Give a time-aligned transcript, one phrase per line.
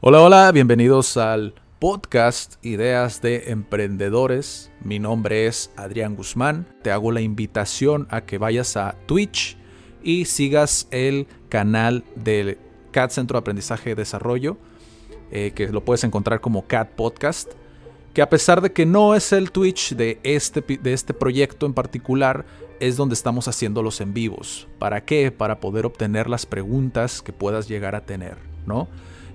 [0.00, 4.70] Hola, hola, bienvenidos al podcast Ideas de Emprendedores.
[4.80, 6.68] Mi nombre es Adrián Guzmán.
[6.82, 9.56] Te hago la invitación a que vayas a Twitch
[10.00, 12.58] y sigas el canal del
[12.92, 14.56] CAT Centro de Aprendizaje y Desarrollo,
[15.32, 17.50] eh, que lo puedes encontrar como CAT Podcast.
[18.14, 21.74] Que a pesar de que no es el Twitch de este, de este proyecto en
[21.74, 22.46] particular,
[22.78, 24.68] es donde estamos haciendo los en vivos.
[24.78, 25.32] ¿Para qué?
[25.32, 28.86] Para poder obtener las preguntas que puedas llegar a tener, ¿no?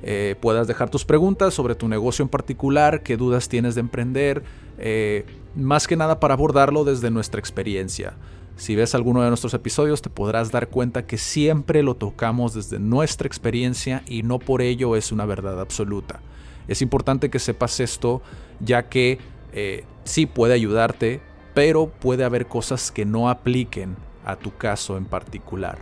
[0.03, 4.43] Eh, puedas dejar tus preguntas sobre tu negocio en particular, qué dudas tienes de emprender,
[4.77, 8.15] eh, más que nada para abordarlo desde nuestra experiencia.
[8.57, 12.79] Si ves alguno de nuestros episodios te podrás dar cuenta que siempre lo tocamos desde
[12.79, 16.21] nuestra experiencia y no por ello es una verdad absoluta.
[16.67, 18.21] Es importante que sepas esto
[18.59, 19.19] ya que
[19.53, 21.21] eh, sí puede ayudarte,
[21.53, 23.95] pero puede haber cosas que no apliquen
[24.25, 25.79] a tu caso en particular.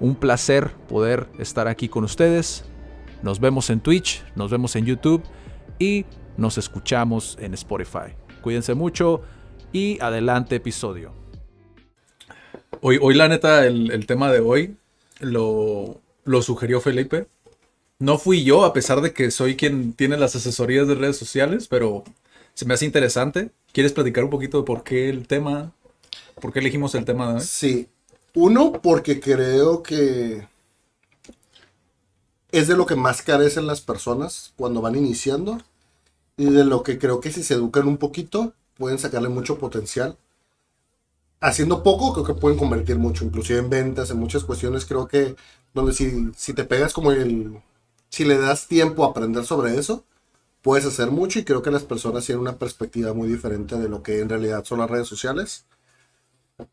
[0.00, 2.64] Un placer poder estar aquí con ustedes.
[3.22, 5.22] Nos vemos en Twitch, nos vemos en YouTube
[5.78, 6.04] y
[6.36, 8.14] nos escuchamos en Spotify.
[8.42, 9.22] Cuídense mucho
[9.72, 11.12] y adelante episodio.
[12.80, 14.76] Hoy, hoy la neta, el, tema de hoy
[15.18, 17.26] lo, lo sugirió Felipe.
[17.98, 21.66] No fui yo, a pesar de que soy quien tiene las asesorías de redes sociales,
[21.66, 22.04] pero
[22.54, 23.50] se me hace interesante.
[23.72, 25.72] ¿Quieres platicar un poquito de por qué el tema?
[26.40, 27.40] ¿Por qué elegimos el tema de hoy?
[27.40, 27.88] Sí.
[28.34, 30.46] Uno, porque creo que
[32.50, 35.58] es de lo que más carecen las personas cuando van iniciando
[36.36, 40.16] y de lo que creo que si se educan un poquito pueden sacarle mucho potencial.
[41.40, 45.36] Haciendo poco creo que pueden convertir mucho, inclusive en ventas, en muchas cuestiones creo que
[45.74, 47.60] donde si, si te pegas como el...
[48.08, 50.02] Si le das tiempo a aprender sobre eso,
[50.62, 54.02] puedes hacer mucho y creo que las personas tienen una perspectiva muy diferente de lo
[54.02, 55.66] que en realidad son las redes sociales.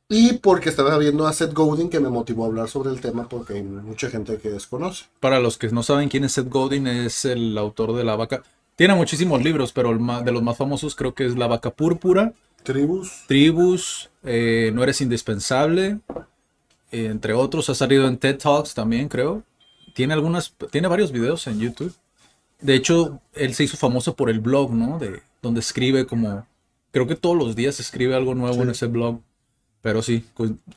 [0.09, 3.27] Y porque estaba viendo a Seth Godin que me motivó a hablar sobre el tema
[3.29, 5.05] porque hay mucha gente que desconoce.
[5.19, 8.43] Para los que no saben quién es Seth Godin, es el autor de La Vaca.
[8.75, 12.33] Tiene muchísimos libros, pero el de los más famosos creo que es La Vaca Púrpura.
[12.63, 13.23] Tribus.
[13.27, 15.99] Tribus, eh, No Eres Indispensable,
[16.91, 17.69] eh, entre otros.
[17.69, 19.43] Ha salido en TED Talks también, creo.
[19.93, 21.93] Tiene, algunas, tiene varios videos en YouTube.
[22.59, 24.99] De hecho, él se hizo famoso por el blog, ¿no?
[24.99, 26.45] De, donde escribe como...
[26.91, 29.19] Creo que todos los días escribe algo nuevo en ese blog.
[29.85, 30.25] Pero sí.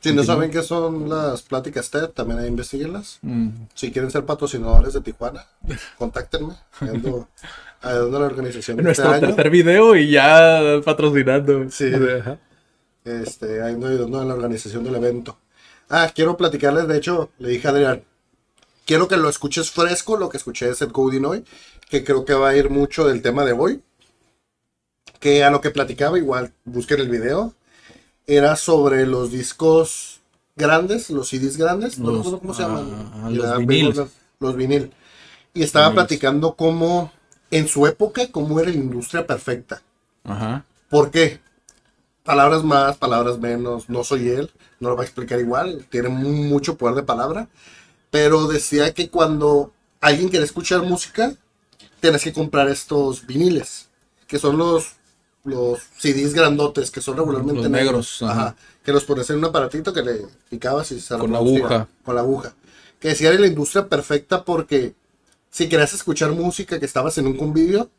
[0.01, 3.17] Si no saben qué son las pláticas TED, también hay investiguenlas.
[3.23, 3.47] Mm.
[3.73, 5.47] Si quieren ser patrocinadores de Tijuana,
[5.97, 6.53] contáctenme.
[6.79, 7.27] Ando
[7.81, 8.79] ayudando a la organización.
[8.79, 11.71] En este nuestro tercer video y ya patrocinando.
[11.71, 11.91] Sí.
[13.03, 15.39] Este, ando ayudando a la organización del evento.
[15.89, 18.03] Ah, quiero platicarles, de hecho, le dije a Adrián,
[18.85, 21.43] quiero que lo escuches fresco, lo que escuché de Seth Godin hoy,
[21.89, 23.81] que creo que va a ir mucho del tema de hoy.
[25.19, 27.55] Que a lo que platicaba, igual busquen el video
[28.29, 30.21] era sobre los discos
[30.55, 33.11] grandes, los CDs grandes, no recuerdo cómo se llaman.
[33.15, 33.95] Ah, los, vinil.
[34.39, 34.91] Los, vinil.
[35.55, 37.11] Y estaba platicando cómo,
[37.49, 39.81] en su época, cómo era la industria perfecta.
[40.23, 40.63] Ajá.
[40.89, 41.39] ¿Por qué?
[42.23, 46.77] Palabras más, palabras menos, no soy él, no lo va a explicar igual, tiene mucho
[46.77, 47.47] poder de palabra,
[48.11, 51.33] pero decía que cuando alguien quiere escuchar música,
[51.99, 53.89] tienes que comprar estos viniles,
[54.27, 54.98] que son los
[55.43, 60.01] los CDs grandotes que son regularmente negros, Ajá, que los pones en un aparatito que
[60.01, 61.87] le picabas y se con la aguja.
[62.03, 62.53] Con la aguja.
[62.99, 64.93] Que decía era la industria perfecta porque
[65.49, 67.89] si querías escuchar música que estabas en un convivio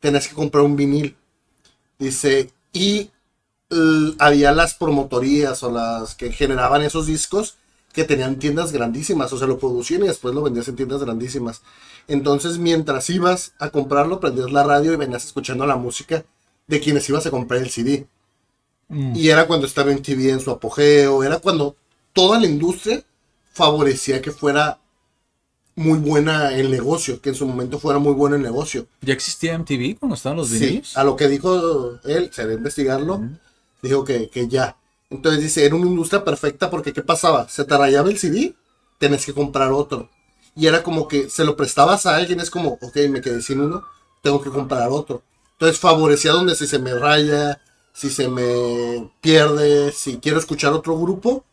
[0.00, 1.16] tenías que comprar un vinil.
[1.98, 3.10] Dice y
[4.18, 7.56] había las promotorías o las que generaban esos discos
[7.92, 11.62] que tenían tiendas grandísimas, o sea, lo producían y después lo vendías en tiendas grandísimas.
[12.08, 16.24] Entonces, mientras ibas a comprarlo, prendías la radio y venías escuchando la música
[16.66, 18.06] de quienes ibas a comprar el CD.
[18.88, 19.16] Mm.
[19.16, 21.76] Y era cuando estaba en TV en su apogeo, era cuando
[22.12, 23.02] toda la industria
[23.52, 24.78] favorecía que fuera
[25.76, 28.86] muy buena el negocio, que en su momento fuera muy bueno el negocio.
[29.00, 30.88] ¿Ya existía MTV cuando estaban los videos?
[30.88, 33.22] Sí, a lo que dijo él, se debe investigarlo,
[33.82, 34.76] dijo que, que, ya.
[35.10, 37.48] Entonces dice, era una industria perfecta porque ¿qué pasaba?
[37.48, 38.54] Se te rayaba el CD,
[38.98, 40.10] tenés que comprar otro.
[40.56, 43.60] Y era como que se lo prestabas a alguien, es como, ok, me quedé sin
[43.60, 43.84] uno,
[44.22, 45.22] tengo que comprar otro.
[45.54, 47.60] Entonces favorecía donde si se me raya,
[47.92, 51.44] si se me pierde, si quiero escuchar otro grupo,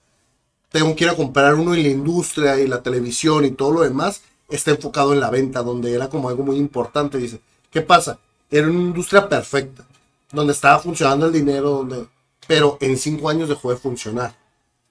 [0.72, 3.82] tengo que ir a comprar uno y la industria y la televisión y todo lo
[3.82, 7.18] demás está enfocado en la venta, donde era como algo muy importante.
[7.18, 8.20] Dice, ¿qué pasa?
[8.50, 9.86] Era una industria perfecta,
[10.32, 12.08] donde estaba funcionando el dinero, donde...
[12.48, 14.36] pero en cinco años dejó de funcionar.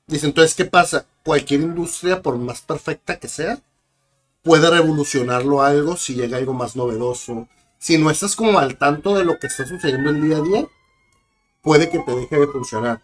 [0.07, 1.07] Dice, entonces, ¿qué pasa?
[1.25, 3.61] Cualquier industria, por más perfecta que sea,
[4.43, 7.49] puede revolucionarlo algo si llega algo más novedoso,
[7.81, 10.67] si no estás como al tanto de lo que está sucediendo el día a día,
[11.63, 13.03] puede que te deje de funcionar.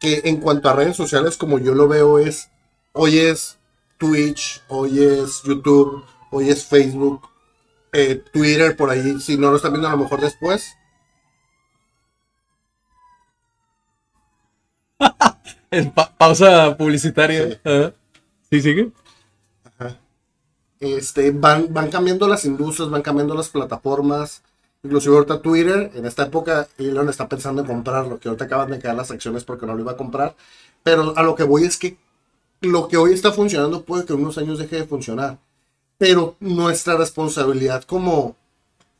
[0.00, 2.50] Que en cuanto a redes sociales, como yo lo veo, es
[2.92, 3.58] hoy es
[3.98, 7.28] Twitch, hoy es YouTube, hoy es Facebook.
[7.92, 10.76] eh, Twitter por ahí, si no lo están viendo a lo mejor después.
[16.18, 17.60] pausa publicitaria.
[18.50, 18.60] Sí.
[18.60, 18.92] sigue.
[20.82, 24.42] Este, van, van cambiando las industrias, van cambiando las plataformas.
[24.82, 28.80] Inclusive ahorita Twitter, en esta época, Elon está pensando en comprarlo, que ahorita acaban de
[28.80, 30.34] caer las acciones porque no lo iba a comprar.
[30.82, 31.98] Pero a lo que voy es que
[32.60, 35.38] lo que hoy está funcionando puede que unos años deje de funcionar.
[35.98, 38.34] Pero nuestra responsabilidad como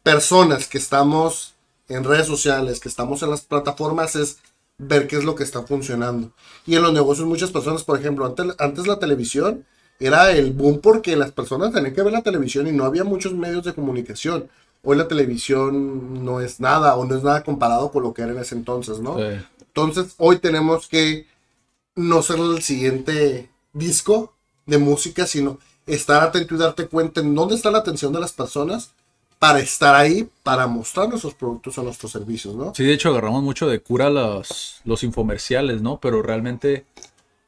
[0.04, 1.54] personas que estamos
[1.88, 4.38] en redes sociales, que estamos en las plataformas, es
[4.78, 6.30] ver qué es lo que está funcionando.
[6.64, 9.64] Y en los negocios muchas personas, por ejemplo, antes, antes la televisión
[10.06, 13.32] era el boom porque las personas tenían que ver la televisión y no había muchos
[13.32, 14.48] medios de comunicación.
[14.82, 18.32] Hoy la televisión no es nada o no es nada comparado con lo que era
[18.32, 19.16] en ese entonces, ¿no?
[19.20, 21.26] Entonces hoy tenemos que
[21.94, 24.32] no ser el siguiente disco
[24.66, 28.32] de música, sino estar atento y darte cuenta en dónde está la atención de las
[28.32, 28.90] personas
[29.38, 32.72] para estar ahí, para mostrar nuestros productos o nuestros servicios, ¿no?
[32.74, 35.98] Sí, de hecho agarramos mucho de cura los, los infomerciales, ¿no?
[35.98, 36.84] Pero realmente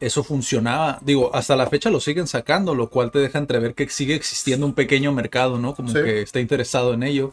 [0.00, 0.98] eso funcionaba.
[1.02, 4.66] Digo, hasta la fecha lo siguen sacando, lo cual te deja entrever que sigue existiendo
[4.66, 5.74] un pequeño mercado, ¿no?
[5.74, 7.32] Como que está interesado en ello.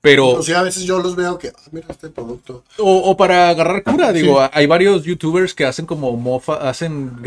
[0.00, 0.30] Pero.
[0.30, 2.64] O sea, a veces yo los veo que, ah, mira este producto.
[2.78, 7.22] O, para agarrar cura, digo, hay varios youtubers que hacen como mofa, hacen,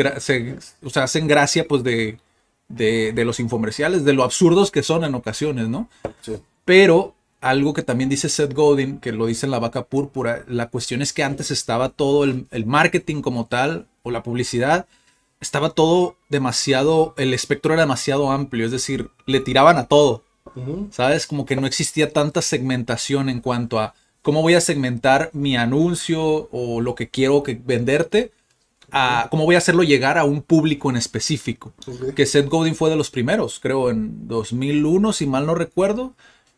[0.84, 2.20] o sea, hacen gracia, pues, de,
[2.68, 5.90] de, los infomerciales, de lo absurdos que son en ocasiones, ¿no?
[6.22, 6.36] Sí.
[6.66, 10.70] Pero algo que también dice Seth Godin, que lo dice en La Vaca Púrpura, la
[10.70, 14.88] cuestión es que antes estaba todo el, el marketing como tal, o la publicidad,
[15.42, 20.24] estaba todo demasiado, el espectro era demasiado amplio, es decir, le tiraban a todo.
[20.92, 21.28] ¿Sabes?
[21.28, 26.48] Como que no existía tanta segmentación en cuanto a cómo voy a segmentar mi anuncio
[26.52, 28.32] o lo que quiero que venderte,
[28.92, 31.74] a cómo voy a hacerlo llegar a un público en específico.
[32.16, 36.14] Que Seth Godin fue de los primeros, creo en 2001, si mal no recuerdo.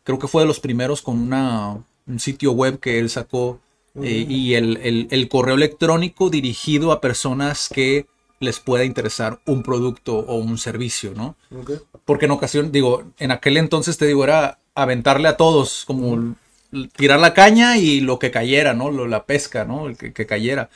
[0.08, 3.60] Creo que fue de los primeros con una, un sitio web que él sacó
[4.02, 8.06] eh, y el, el, correo electrónico dirigido a personas que
[8.40, 11.36] les pueda interesar un producto o un servicio, ¿no?
[12.06, 16.36] Porque en ocasión, digo, en aquel entonces te digo, era aventarle a todos, como
[16.96, 18.90] tirar la caña y lo que cayera, ¿no?
[18.90, 19.88] la pesca, ¿no?
[19.88, 20.70] El que, cayera.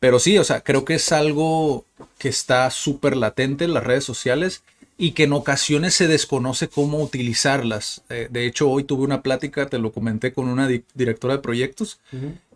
[0.00, 1.84] Pero sí, o sea, creo que es algo
[2.18, 4.64] que está súper latente en las redes sociales
[5.02, 8.02] y que en ocasiones se desconoce cómo utilizarlas.
[8.08, 11.98] Eh, de hecho, hoy tuve una plática, te lo comenté con una directora de proyectos,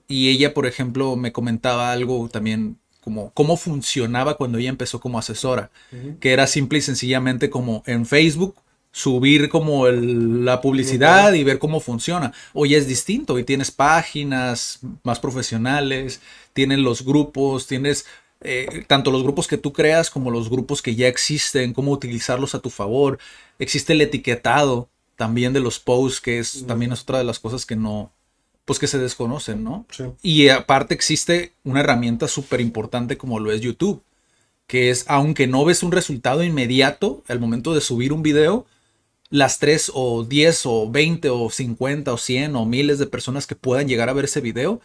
[0.07, 5.19] y ella, por ejemplo, me comentaba algo también como cómo funcionaba cuando ella empezó como
[5.19, 5.71] asesora,
[6.21, 8.55] que era simple y sencillamente como en Facebook
[8.93, 12.33] subir como la publicidad y ver cómo funciona.
[12.53, 16.21] Hoy es distinto, hoy tienes páginas más profesionales,
[16.53, 18.07] tienes los grupos, tienes
[18.43, 22.55] eh, tanto los grupos que tú creas como los grupos que ya existen, cómo utilizarlos
[22.55, 23.19] a tu favor.
[23.59, 27.65] Existe el etiquetado también de los posts, que es también es otra de las cosas
[27.65, 28.13] que no,
[28.67, 29.87] pues que se desconocen, ¿no?
[30.23, 34.03] Y aparte existe una herramienta súper importante como lo es YouTube,
[34.67, 38.67] que es, aunque no ves un resultado inmediato al momento de subir un video,
[39.31, 43.57] las 3 o 10 o 20 o 50 o 100 o miles de personas que
[43.57, 44.81] puedan llegar a ver ese video,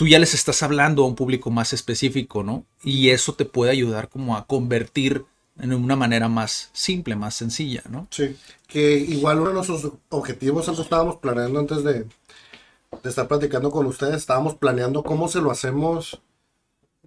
[0.00, 2.64] tú ya les estás hablando a un público más específico, ¿no?
[2.82, 5.26] Y eso te puede ayudar como a convertir
[5.58, 8.08] en una manera más simple, más sencilla, ¿no?
[8.10, 8.34] Sí,
[8.66, 13.84] que igual uno de nuestros objetivos, nosotros estábamos planeando antes de, de estar platicando con
[13.84, 16.22] ustedes, estábamos planeando cómo se lo hacemos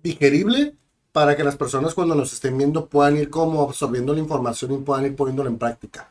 [0.03, 0.75] digerible
[1.13, 4.77] para que las personas cuando nos estén viendo puedan ir como absorbiendo la información y
[4.77, 6.09] puedan ir poniéndola en práctica.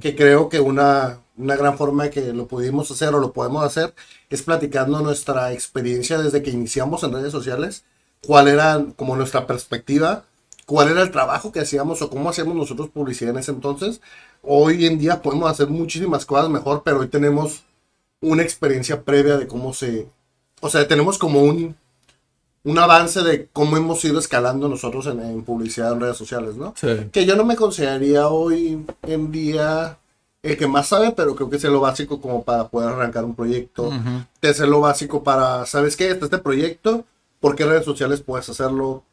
[0.00, 3.64] Que creo que una, una gran forma de que lo pudimos hacer o lo podemos
[3.64, 3.94] hacer
[4.28, 7.84] es platicando nuestra experiencia desde que iniciamos en redes sociales,
[8.26, 10.24] cuál era como nuestra perspectiva,
[10.66, 14.00] cuál era el trabajo que hacíamos o cómo hacíamos nosotros publicidad en ese entonces.
[14.42, 17.62] Hoy en día podemos hacer muchísimas cosas mejor, pero hoy tenemos
[18.20, 20.08] una experiencia previa de cómo se...
[20.60, 21.76] O sea, tenemos como un,
[22.64, 26.74] un avance de cómo hemos ido escalando nosotros en, publicidad en redes sociales, ¿no?
[27.10, 29.98] Que yo no me consideraría hoy en día
[30.42, 33.34] el que más sabe, pero creo que es lo básico como para poder arrancar un
[33.34, 33.90] proyecto.
[34.40, 36.10] Es lo básico para, ¿sabes qué?
[36.10, 37.04] Este, este proyecto,
[37.40, 39.04] ¿por qué redes sociales puedes hacerlo?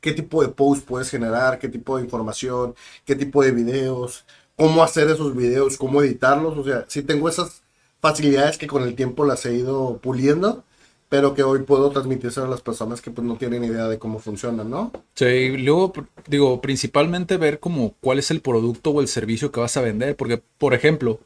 [0.00, 1.58] ¿Qué tipo de post puedes generar?
[1.58, 2.74] ¿Qué tipo de información?
[3.04, 4.24] ¿Qué tipo de videos?
[4.56, 5.76] ¿Cómo hacer esos videos?
[5.76, 6.58] ¿Cómo editarlos?
[6.58, 7.62] O sea, si tengo esas
[8.00, 10.64] facilidades que con el tiempo las he ido puliendo,
[11.12, 14.18] pero que hoy puedo transmitirse a las personas que pues no tienen idea de cómo
[14.18, 14.90] funcionan, ¿no?
[15.14, 15.92] Sí, y luego
[16.26, 20.16] digo, principalmente ver como cuál es el producto o el servicio que vas a vender,
[20.16, 21.20] porque por ejemplo,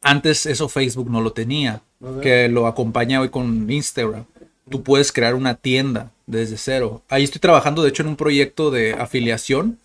[0.00, 1.82] antes eso Facebook no lo tenía,
[2.22, 4.26] que lo acompaña hoy con Instagram.
[4.70, 7.02] Tú puedes crear una tienda desde cero.
[7.08, 9.80] Ahí estoy trabajando, de hecho, en un proyecto de afiliación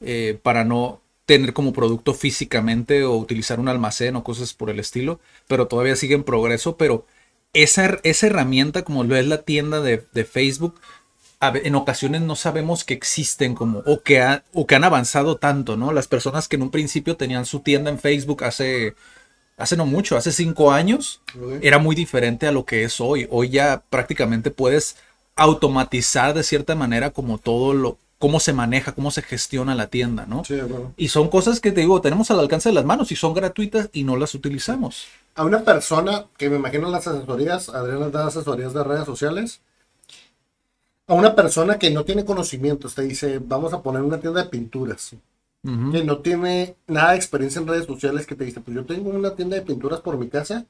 [0.00, 4.80] eh, para no tener como producto físicamente o utilizar un almacén o cosas por el
[4.80, 7.06] estilo, pero todavía sigue en progreso, pero
[7.52, 10.80] esa, esa herramienta como lo es la tienda de, de Facebook,
[11.40, 15.92] en ocasiones no sabemos que existen como o que, o que han avanzado tanto, ¿no?
[15.92, 18.94] Las personas que en un principio tenían su tienda en Facebook hace,
[19.56, 21.22] hace no mucho, hace cinco años,
[21.62, 23.26] era muy diferente a lo que es hoy.
[23.30, 24.96] Hoy ya prácticamente puedes
[25.34, 30.26] automatizar de cierta manera como todo lo, cómo se maneja, cómo se gestiona la tienda,
[30.26, 30.44] ¿no?
[30.44, 30.92] Sí, claro.
[30.98, 33.88] Y son cosas que te digo, tenemos al alcance de las manos y son gratuitas
[33.94, 35.06] y no las utilizamos.
[35.34, 39.62] A una persona que me imagino las asesorías, Adrián da asesorías de redes sociales,
[41.06, 44.50] a una persona que no tiene conocimientos, te dice, vamos a poner una tienda de
[44.50, 45.12] pinturas,
[45.62, 49.08] que no tiene nada de experiencia en redes sociales, que te dice, pues yo tengo
[49.08, 50.66] una tienda de pinturas por mi casa,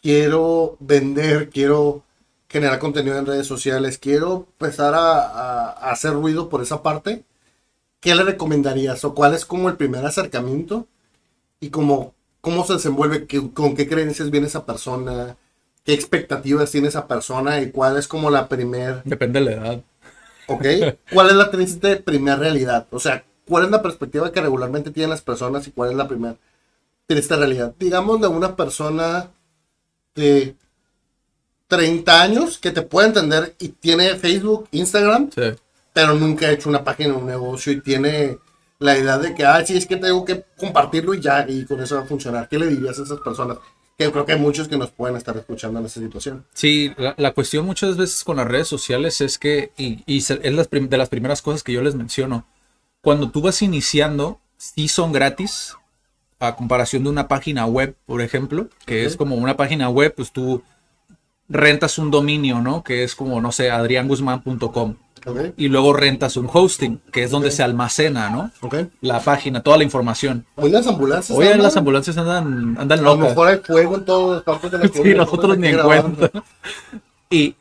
[0.00, 2.04] quiero vender, quiero
[2.54, 7.24] generar contenido en redes sociales, quiero empezar a, hacer ruido por esa parte,
[7.98, 9.04] ¿qué le recomendarías?
[9.04, 10.86] ¿O cuál es como el primer acercamiento?
[11.58, 15.36] Y cómo, cómo se desenvuelve, con qué creencias viene esa persona,
[15.82, 19.02] qué expectativas tiene esa persona y cuál es como la primer...
[19.02, 19.82] Depende de la edad.
[20.46, 20.64] ¿Ok?
[21.12, 22.86] ¿Cuál es la triste primera realidad?
[22.92, 26.06] O sea, ¿cuál es la perspectiva que regularmente tienen las personas y cuál es la
[26.06, 26.36] primera
[27.08, 27.74] triste realidad?
[27.80, 29.30] Digamos de una persona
[30.14, 30.54] de
[31.76, 35.30] 30 años que te puede entender y tiene Facebook, Instagram,
[35.92, 38.38] pero nunca ha hecho una página, un negocio y tiene
[38.78, 41.80] la idea de que, ah, sí, es que tengo que compartirlo y ya, y con
[41.82, 42.48] eso va a funcionar.
[42.48, 43.58] ¿Qué le dirías a esas personas?
[43.96, 46.44] que creo que hay muchos que nos pueden estar escuchando en esta situación.
[46.52, 51.08] Sí, la, cuestión muchas veces con las redes sociales es que, y, es de las
[51.08, 52.44] primeras cosas que yo les menciono,
[53.00, 55.76] cuando tú vas iniciando, sí son gratis,
[56.40, 60.32] a comparación de una página web, por ejemplo, que es como una página web, pues
[60.32, 60.62] tú
[61.48, 62.82] rentas un dominio, ¿no?
[62.82, 64.96] Que es como, no sé, adrianguzman.com.
[65.56, 68.50] Y luego rentas un hosting, que es donde se almacena, ¿no?
[69.00, 70.44] La página, toda la información.
[70.56, 71.36] Hoy las ambulancias.
[71.36, 73.18] Hoy las ambulancias andan, andan locas.
[73.18, 75.78] A lo mejor hay fuego en todos los campos de la Sí, nosotros ni en
[75.80, 76.30] cuenta.
[77.30, 77.56] Y,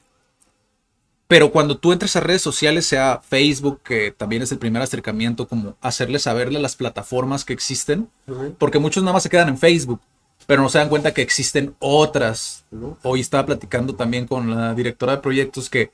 [1.28, 5.48] pero cuando tú entras a redes sociales, sea Facebook, que también es el primer acercamiento,
[5.48, 8.10] como hacerle saberle las plataformas que existen,
[8.58, 10.02] porque muchos nada más se quedan en Facebook,
[10.46, 12.66] pero no se dan cuenta que existen otras.
[13.04, 15.92] Hoy estaba platicando también con la directora de proyectos que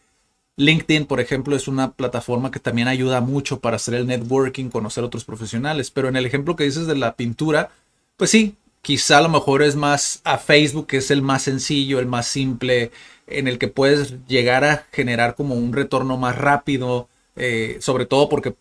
[0.55, 5.03] LinkedIn, por ejemplo, es una plataforma que también ayuda mucho para hacer el networking, conocer
[5.03, 5.91] otros profesionales.
[5.91, 7.69] Pero en el ejemplo que dices de la pintura,
[8.17, 11.99] pues sí, quizá a lo mejor es más a Facebook, que es el más sencillo,
[11.99, 12.91] el más simple,
[13.27, 18.27] en el que puedes llegar a generar como un retorno más rápido, eh, sobre todo
[18.27, 18.55] porque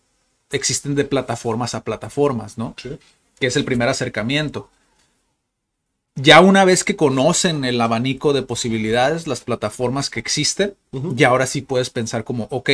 [0.51, 2.75] existen de plataformas a plataformas, ¿no?
[2.81, 2.97] Sí.
[3.39, 4.69] Que es el primer acercamiento
[6.21, 11.45] ya una vez que conocen el abanico de posibilidades, las plataformas que existen, ya ahora
[11.45, 12.69] sí puedes pensar como, ok,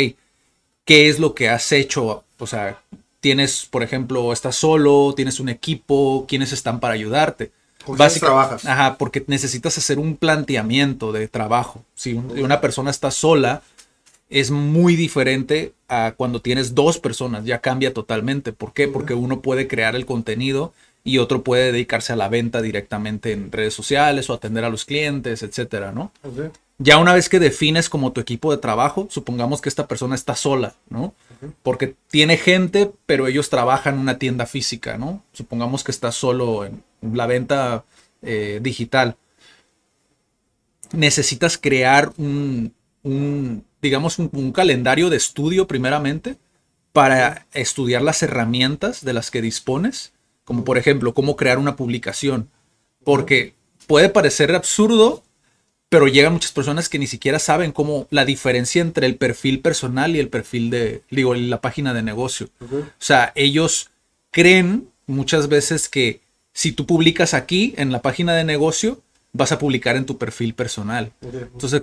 [0.85, 2.23] ¿qué es lo que has hecho?
[2.39, 2.81] O sea,
[3.19, 7.51] tienes, por ejemplo, estás solo, tienes un equipo, ¿quiénes están para ayudarte?
[7.85, 8.65] ¿Con trabajas?
[8.65, 11.83] Ajá, porque necesitas hacer un planteamiento de trabajo.
[11.93, 13.61] Si una persona está sola,
[14.29, 18.53] es muy diferente a cuando tienes dos personas, ya cambia totalmente.
[18.53, 18.87] ¿Por qué?
[18.87, 20.73] Porque uno puede crear el contenido
[21.05, 24.85] y otro puede dedicarse a la venta directamente en redes sociales o atender a los
[24.85, 26.11] clientes, etcétera, ¿no?
[26.79, 30.35] Ya una vez que defines como tu equipo de trabajo, supongamos que esta persona está
[30.35, 31.13] sola, ¿no?
[31.61, 35.23] Porque tiene gente, pero ellos trabajan en una tienda física, ¿no?
[35.31, 37.85] Supongamos que está solo en la venta
[38.23, 39.15] eh, digital.
[40.91, 42.73] Necesitas crear un,
[43.79, 46.37] digamos, un calendario de estudio primeramente
[46.93, 50.14] para estudiar las herramientas de las que dispones
[50.45, 52.49] como por ejemplo cómo crear una publicación,
[53.03, 53.53] porque
[53.87, 55.23] puede parecer absurdo,
[55.89, 60.15] pero llegan muchas personas que ni siquiera saben cómo la diferencia entre el perfil personal
[60.15, 62.49] y el perfil de, digo, la página de negocio.
[62.61, 63.91] O sea, ellos
[64.31, 66.21] creen muchas veces que
[66.53, 69.01] si tú publicas aquí en la página de negocio,
[69.33, 71.11] vas a publicar en tu perfil personal.
[71.21, 71.81] Entonces,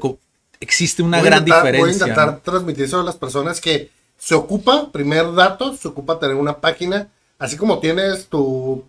[0.60, 1.80] existe una gran diferencia.
[1.80, 6.18] Voy a intentar transmitir eso a las personas que se ocupa, primer dato, se ocupa
[6.18, 7.08] tener una página
[7.42, 8.84] Así como tienes tu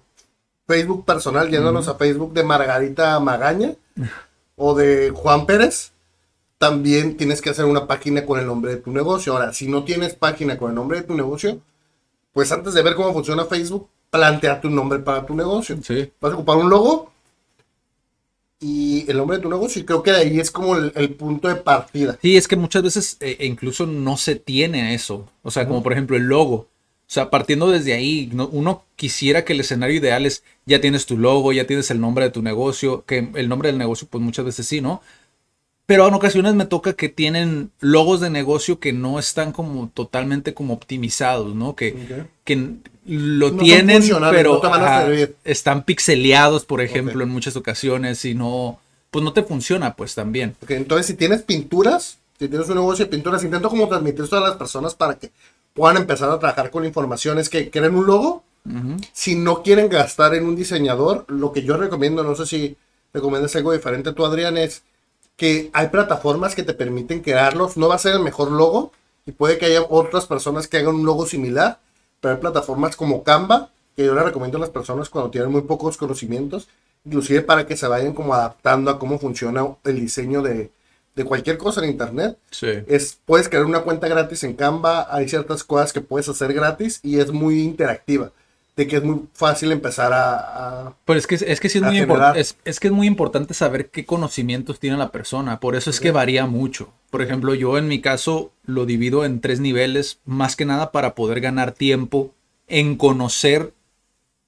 [0.67, 3.73] Facebook personal, yéndonos a Facebook de Margarita Magaña
[4.55, 5.91] o de Juan Pérez,
[6.59, 9.33] también tienes que hacer una página con el nombre de tu negocio.
[9.33, 11.61] Ahora, si no tienes página con el nombre de tu negocio,
[12.31, 15.75] pues antes de ver cómo funciona Facebook, plantea tu nombre para tu negocio.
[16.21, 17.11] Vas a ocupar un logo
[18.59, 21.47] y el nombre de tu negocio y creo que de ahí es como el, punto
[21.47, 22.19] de partida.
[22.21, 25.27] Sí, es que muchas veces eh, incluso no se tiene eso.
[25.41, 26.67] O sea, como por ejemplo el logo.
[27.07, 31.17] O sea, partiendo desde ahí, uno quisiera que el escenario ideal es, ya tienes tu
[31.17, 34.45] logo, ya tienes el nombre de tu negocio, que el nombre del negocio, pues muchas
[34.45, 35.01] veces sí, ¿no?
[35.85, 40.53] pero en ocasiones me toca que tienen logos de negocio que no están como totalmente
[40.53, 41.75] como optimizados, ¿no?
[41.75, 42.27] Que, Ok.
[42.45, 42.69] que
[43.05, 47.27] lo No tienen, pero no te van a ajá, están pixeleados, por ejemplo, Ok.
[47.27, 48.79] en muchas ocasiones y no,
[49.11, 50.55] pues no te funciona, pues también.
[50.69, 54.41] Entonces, si tienes pinturas, si tienes un negocio de pinturas, intento como transmitir esto a
[54.41, 55.31] las personas para que
[55.73, 57.39] puedan empezar a trabajar con la información.
[57.39, 58.43] Es que quieren un logo.
[59.11, 62.77] Si no quieren gastar en un diseñador, lo que yo recomiendo, no sé si
[63.13, 64.83] recomiendas algo diferente tú, Adrián, es
[65.35, 67.75] que hay plataformas que te permiten crearlos.
[67.75, 68.93] No va a ser el mejor logo
[69.25, 71.79] y puede que haya otras personas que hagan un logo similar,
[72.21, 75.61] pero hay plataformas como Canva que yo le recomiendo a las personas cuando tienen muy
[75.61, 76.67] pocos conocimientos,
[77.05, 80.71] inclusive para que se vayan como adaptando a cómo funciona el diseño de,
[81.15, 82.37] de cualquier cosa en internet.
[82.51, 82.67] Sí.
[82.87, 86.99] Es, puedes crear una cuenta gratis en Canva, hay ciertas cosas que puedes hacer gratis
[87.03, 88.31] y es muy interactiva,
[88.75, 90.87] de que es muy fácil empezar a...
[90.87, 91.99] a- Pero es que, es que sí es muy.
[92.35, 95.59] Es, es que es muy importante saber qué conocimientos tiene la persona.
[95.59, 96.89] Por eso es que varía mucho.
[97.11, 101.13] Por ejemplo, yo en mi caso lo divido en tres niveles, más que nada para
[101.13, 102.33] poder ganar tiempo
[102.67, 103.73] en conocer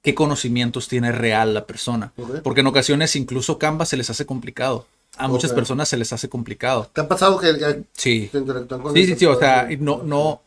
[0.02, 2.12] qué conocimientos tiene real la persona.
[2.42, 4.86] Porque en ocasiones incluso Canva se les hace complicado.
[5.16, 6.90] A muchas personas se les hace complicado.
[6.92, 8.28] ¿Te ha pasado que, que Sí.
[8.30, 10.42] te interactúan con Sí, sí, sí, o sea, no, no,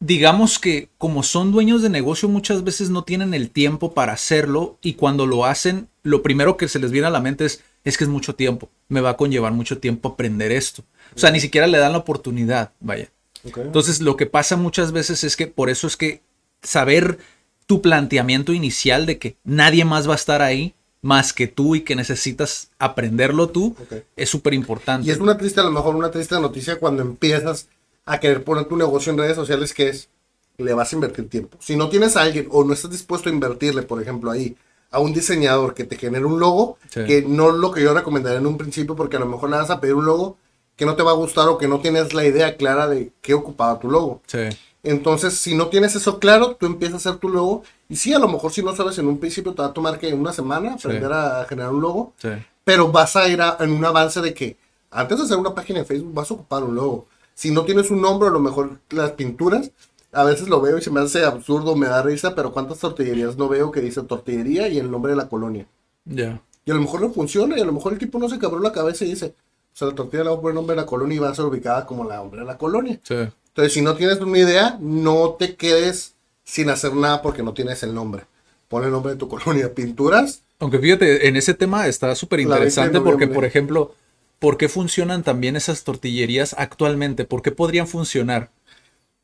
[0.00, 4.78] digamos que como son dueños de negocio muchas veces no tienen el tiempo para hacerlo
[4.82, 7.96] y cuando lo hacen, lo primero que se les viene a la mente es, es
[7.98, 10.84] que es mucho tiempo, me va a conllevar mucho tiempo aprender esto.
[11.14, 13.08] O sea, ni siquiera le dan la oportunidad, vaya.
[13.46, 13.58] Ok.
[13.58, 16.22] Entonces, lo que pasa muchas veces es que por eso es que
[16.62, 17.18] saber
[17.66, 21.82] tu planteamiento inicial de que nadie más va a estar ahí más que tú y
[21.82, 23.76] que necesitas aprenderlo tú
[24.16, 25.06] es súper importante.
[25.06, 27.68] Y es una triste, a lo mejor una triste noticia cuando empiezas
[28.06, 30.08] a querer poner tu negocio en redes sociales que es,
[30.56, 31.58] le vas a invertir tiempo.
[31.60, 34.56] Si no tienes a alguien o no estás dispuesto a invertirle, por ejemplo, ahí
[34.90, 37.04] a un diseñador que te genere un logo, Sí.
[37.04, 39.56] que no es lo que yo recomendaría en un principio, porque a lo mejor le
[39.56, 40.38] vas a pedir un logo
[40.76, 43.34] que no te va a gustar o que no tienes la idea clara de qué
[43.34, 44.22] ocupaba tu logo.
[44.26, 44.38] Sí.
[44.84, 47.62] Entonces, si no tienes eso claro, tú empiezas a hacer tu logo.
[47.88, 49.98] Y sí, a lo mejor si no sabes en un principio, te va a tomar
[49.98, 52.28] que una semana aprender a generar un logo Sí.
[52.64, 54.56] pero vas a ir a- en un avance de que
[54.90, 57.06] antes de hacer una página de Facebook vas a ocupar un logo.
[57.34, 59.70] Si no tienes un nombre, a lo mejor las pinturas,
[60.12, 63.36] a veces lo veo y se me hace absurdo, me da risa, pero ¿cuántas tortillerías
[63.36, 65.66] no veo que dice tortillería y el nombre de la colonia?
[66.04, 66.40] Ya.
[66.64, 68.60] Y a lo mejor no funciona y a lo mejor el tipo no se cabró
[68.60, 69.34] la cabeza y dice,
[69.74, 71.34] o sea, la tortilla le voy a poner nombre de la colonia y va a
[71.34, 73.00] ser ubicada como la nombre de la colonia.
[73.02, 73.16] Sí.
[73.54, 76.14] Entonces, si no tienes una idea, no te quedes
[76.44, 78.24] sin hacer nada porque no tienes el nombre.
[78.68, 79.74] Pon el nombre de tu colonia.
[79.74, 83.94] Pinturas, Aunque fíjate, en ese tema está súper La 20 de interesante porque, por ejemplo,
[84.40, 87.24] ¿por qué funcionan también esas tortillerías actualmente?
[87.24, 88.50] ¿Por qué podrían funcionar?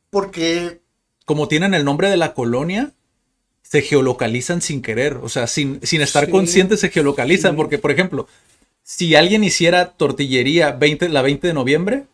[0.09, 0.81] porque
[1.25, 2.91] Como tienen el nombre de la colonia,
[3.63, 7.57] se geolocalizan sin querer, o sea, sin, sin estar Sí, conscientes se geolocalizan, sí.
[7.57, 8.27] porque, por ejemplo,
[8.83, 12.05] si alguien hiciera tortillería 20, la 20 de noviembre,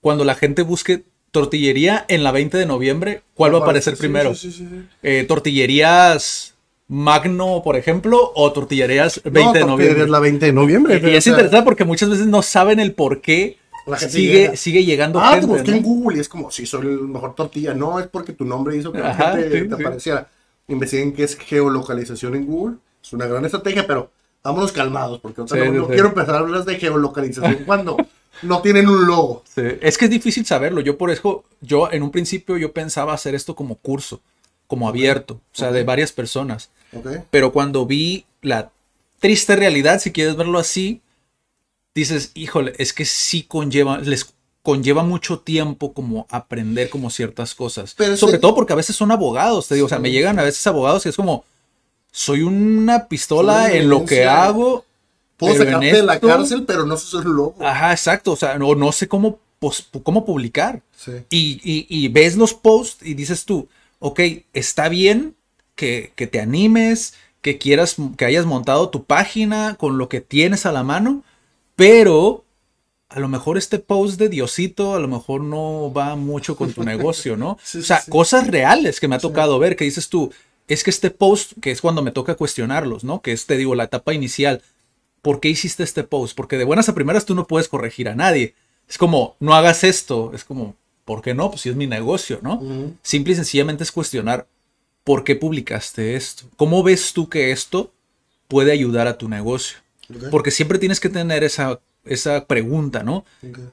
[0.00, 4.00] cuando la gente busque tortillería en la 20 de noviembre, ¿cuál va a aparecer Sí,
[4.00, 4.34] primero?
[4.34, 4.82] sí, sí, sí.
[5.02, 6.54] Eh, tortillerías
[6.90, 10.02] Magno, por ejemplo, o tortillerías 20 No, de noviembre.
[10.04, 10.94] es la 20 de noviembre.
[11.04, 14.12] Y es o sea, interesante porque muchas veces no saben el por qué La gente
[14.14, 14.56] sigue, llega.
[14.56, 15.46] sigue llegando Ah, te gente.
[15.48, 15.76] busqué ¿no?
[15.76, 17.74] en Google y es como, si soy el mejor tortilla.
[17.74, 19.82] No, es porque tu nombre hizo que la gente sí, te sí.
[19.82, 20.28] apareciera.
[20.66, 22.76] Investiguen qué es geolocalización en Google.
[23.02, 24.10] Es una gran estrategia, pero
[24.42, 25.92] vámonos calmados, porque Sí, no, sí, no sí.
[25.92, 27.96] quiero empezar a hablar de geolocalización cuando
[28.42, 29.42] no tienen un logo.
[29.52, 30.80] Sí, Es que es difícil saberlo.
[30.80, 34.20] Yo por eso, yo en un principio yo pensaba hacer esto como curso,
[34.66, 36.70] como abierto, o sea, de varias personas.
[37.30, 38.70] Pero cuando vi la
[39.20, 41.00] triste realidad, si quieres verlo así,
[41.94, 47.94] dices, híjole, es que sí conlleva, les conlleva mucho tiempo como aprender como ciertas cosas.
[47.96, 50.02] Pero Sobre todo porque a veces son abogados, te digo, o sea, Sí.
[50.02, 51.44] me llegan a veces abogados y es como,
[52.12, 54.84] soy una pistola Soy una en lo que hago.
[55.38, 57.54] Puedo pero sacarte de la esto- cárcel, pero no sé el logo.
[57.60, 60.82] Ajá, exacto, o sea, no, no sé cómo, pos- cómo publicar.
[60.96, 61.12] Sí.
[61.30, 63.68] Y, y- y ves los posts y dices tú,
[64.00, 64.20] ok,
[64.52, 65.36] está bien
[65.76, 70.66] que, que te animes, que quieras, que hayas montado tu página con lo que tienes
[70.66, 71.22] a la mano,
[71.76, 72.44] pero
[73.08, 76.82] a lo mejor este post de Diosito a lo mejor no va mucho con tu
[76.84, 77.58] negocio, ¿no?
[77.64, 78.10] Sí, o sí, sea, sí.
[78.10, 80.32] cosas reales que me ha tocado ver, que dices tú,
[80.66, 83.22] es que este post, que es cuando me toca cuestionarlos, ¿no?
[83.22, 84.62] Que es, te digo, la etapa inicial.
[85.28, 86.34] ¿Por qué hiciste este post?
[86.34, 88.54] Porque de buenas a primeras tú no puedes corregir a nadie.
[88.88, 90.32] Es como, no hagas esto.
[90.34, 91.50] Es como, ¿por qué no?
[91.50, 92.54] Pues si es mi negocio, ¿no?
[92.54, 92.94] Ujú.
[93.02, 94.46] Simple y sencillamente es cuestionar,
[95.04, 96.44] ¿por qué publicaste esto?
[96.56, 97.92] ¿Cómo ves tú que esto
[98.48, 99.76] puede ayudar a tu negocio?
[100.30, 103.26] Porque siempre tienes que tener esa, esa pregunta, ¿no?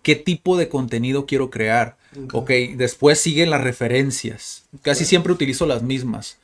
[0.03, 1.95] ¿Qué tipo de contenido quiero crear?
[2.33, 2.33] Ok.
[2.33, 4.65] Ok, después siguen las referencias.
[4.81, 6.35] Casi siempre utilizo las mismas.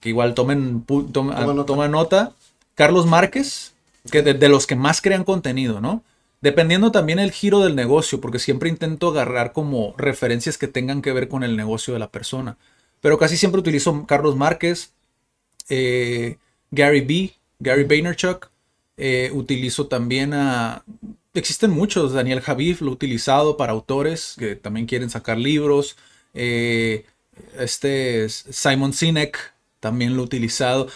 [0.00, 0.82] Que igual tomen,
[1.12, 1.66] Toma nota.
[1.66, 2.32] toma nota.
[2.74, 3.74] Carlos Márquez,
[4.10, 6.02] que de, los que más crean contenido, ¿no?
[6.40, 11.12] Dependiendo también el giro del negocio, porque siempre intento agarrar como referencias que tengan que
[11.12, 12.56] ver con el negocio de la persona.
[13.00, 14.92] Pero casi siempre utilizo Carlos Márquez,
[15.68, 16.38] eh,
[16.70, 18.50] Gary B, Gary Vaynerchuk.
[18.96, 20.84] Eh, utilizo también a...
[21.32, 25.96] Existen muchos, Daniel Javif lo he utilizado para autores que también quieren sacar libros.
[26.34, 27.06] Eh,
[27.58, 30.88] este Simon Sinek también lo he utilizado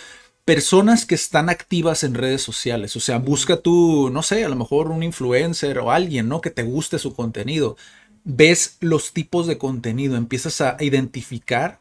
[0.44, 2.96] personas que están activas en redes sociales.
[2.96, 6.40] O sea, busca tú, no sé, a lo mejor un influencer o alguien, ¿no?
[6.40, 7.76] Que te guste su contenido.
[8.24, 11.80] Ves los tipos de contenido, empiezas a identificar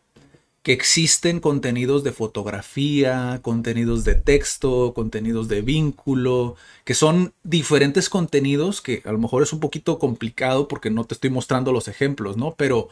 [0.61, 8.81] que existen contenidos de fotografía, contenidos de texto, contenidos de vínculo, que son diferentes contenidos
[8.81, 12.37] que a lo mejor es un poquito complicado porque no te estoy mostrando los ejemplos,
[12.37, 12.55] ¿no?
[12.55, 12.87] Pero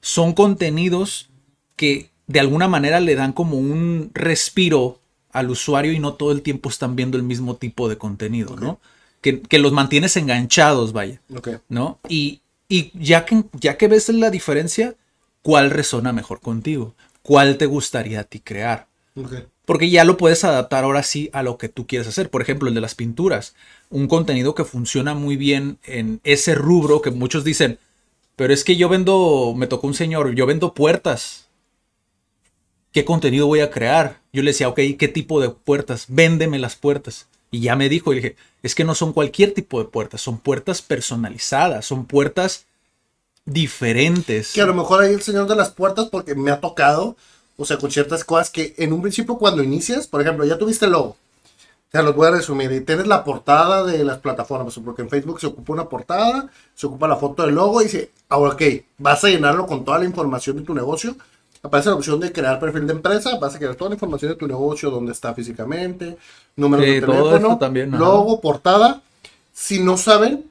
[0.00, 1.30] son contenidos
[1.76, 5.00] que de alguna manera le dan como un respiro
[5.34, 8.80] al usuario y no todo el tiempo están viendo el mismo tipo de contenido, ¿no?
[9.20, 11.20] Que, los mantienes enganchados, vaya.
[11.68, 11.98] ¿No?
[12.08, 12.40] Y,
[12.94, 14.94] ya, que, ya que ves la diferencia,
[15.42, 16.94] ¿cuál resona mejor contigo?
[17.22, 18.86] ¿Cuál te gustaría a ti crear?
[19.64, 22.30] Porque ya lo puedes adaptar ahora sí a lo que tú quieres hacer.
[22.30, 23.54] Por ejemplo, el de las pinturas.
[23.90, 27.78] Un contenido que funciona muy bien en ese rubro que muchos dicen,
[28.36, 31.43] pero es que yo vendo, me tocó un señor, yo vendo puertas.
[32.94, 34.20] ¿Qué contenido voy a crear?
[34.32, 36.06] Yo le decía, ok, ¿qué tipo de puertas?
[36.08, 37.26] Véndeme las puertas.
[37.50, 40.38] Y ya me dijo, y dije, es que no son cualquier tipo de puertas, son
[40.38, 42.66] puertas personalizadas, son puertas
[43.44, 44.52] diferentes.
[44.52, 47.16] Que a lo mejor hay el señor de las puertas porque me ha tocado,
[47.56, 50.86] o sea, con ciertas cosas que en un principio cuando inicias, por ejemplo, ya tuviste
[50.86, 51.16] el logo,
[51.90, 55.40] te lo voy a resumir, y tienes la portada de las plataformas, porque en Facebook
[55.40, 58.62] se ocupa una portada, se ocupa la foto del logo y dice, ahora ok,
[58.98, 61.16] vas a llenarlo con toda la información de tu negocio,
[61.64, 64.36] aparece la opción de crear perfil de empresa, vas a crear toda la información de
[64.36, 66.16] tu negocio, dónde está físicamente,
[66.56, 69.02] número de teléfono, también, logo, portada.
[69.52, 70.44] Si no saben,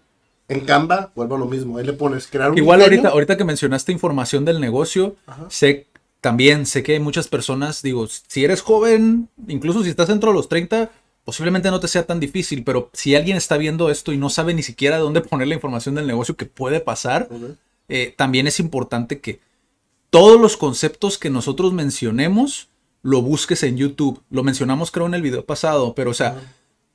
[0.47, 3.43] en Canva, vuelvo a lo mismo, ahí le pones crear un Igual ahorita, ahorita que
[3.43, 5.15] mencionaste información del negocio,
[5.49, 5.85] sé
[6.19, 10.35] también sé que hay muchas personas, digo, si eres joven, incluso si estás dentro de
[10.35, 10.89] los 30,
[11.25, 14.53] posiblemente no te sea tan difícil, pero si alguien está viendo esto y no sabe
[14.53, 17.27] ni siquiera dónde poner la información del negocio que puede pasar,
[17.87, 19.41] eh, también es importante que
[20.13, 22.67] todos los conceptos que nosotros mencionemos,
[23.01, 24.21] lo busques en YouTube.
[24.29, 26.39] Lo mencionamos creo en el video pasado, pero o sea,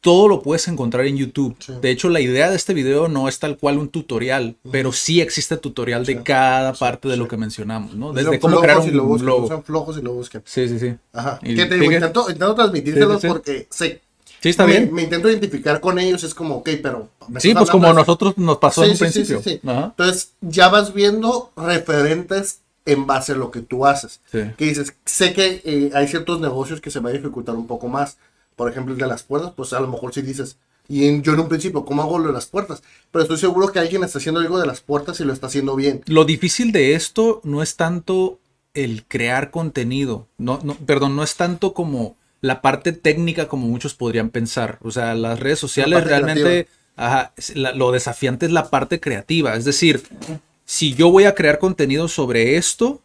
[0.00, 1.57] todo lo puedes encontrar en YouTube.
[1.81, 5.20] De hecho, la idea de este video no es tal cual un tutorial, pero sí
[5.20, 8.12] existe tutorial de cada parte de lo que mencionamos, ¿no?
[8.12, 8.92] Desde cómo crear un,
[9.26, 10.44] lo Son flojos y lo busquen.
[10.44, 10.94] Sí, sí, sí.
[11.12, 11.40] Ajá.
[11.42, 14.00] que te digo, intento, intento transmitírselos porque sé.
[14.40, 14.94] Sí, está me, bien.
[14.94, 17.09] Me intento identificar con ellos, es como, ok, pero...
[17.40, 19.42] Sí, pues como a nosotros nos pasó en un principio.
[19.44, 24.20] Entonces, ya vas viendo referentes en base a lo que tú haces.
[24.33, 27.88] Que dices, sé que eh, hay ciertos negocios que se va a dificultar un poco
[27.88, 28.16] más.
[28.57, 30.57] Por ejemplo, el de las puertas, pues a lo mejor si dices,
[30.88, 32.83] y yo en un principio, ¿cómo hago lo de las puertas?
[33.12, 35.77] Pero estoy seguro que alguien está haciendo algo de las puertas y lo está haciendo
[35.77, 36.03] bien.
[36.07, 38.40] Lo difícil de esto no es tanto
[38.72, 43.94] el crear contenido, no, no, perdón, no es tanto como la parte técnica como muchos
[43.94, 44.79] podrían pensar.
[44.83, 46.68] O sea, las redes sociales realmente,
[47.55, 49.57] lo desafiante es la parte creativa.
[49.57, 50.03] Es decir,
[50.68, 53.00] si yo voy a crear contenido sobre esto,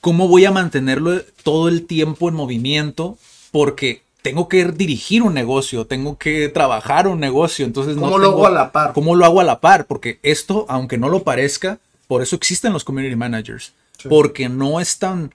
[0.00, 3.18] ¿cómo voy a mantenerlo todo el tiempo en movimiento?
[3.52, 8.46] Porque tengo que dirigir un negocio, tengo que trabajar un negocio, entonces ¿Cómo lo hago
[8.48, 8.92] a la par?
[8.94, 9.86] ¿Cómo lo hago a la par?
[9.86, 13.72] Porque esto, aunque no lo parezca, por eso existen los community managers,
[14.08, 15.32] porque no es tan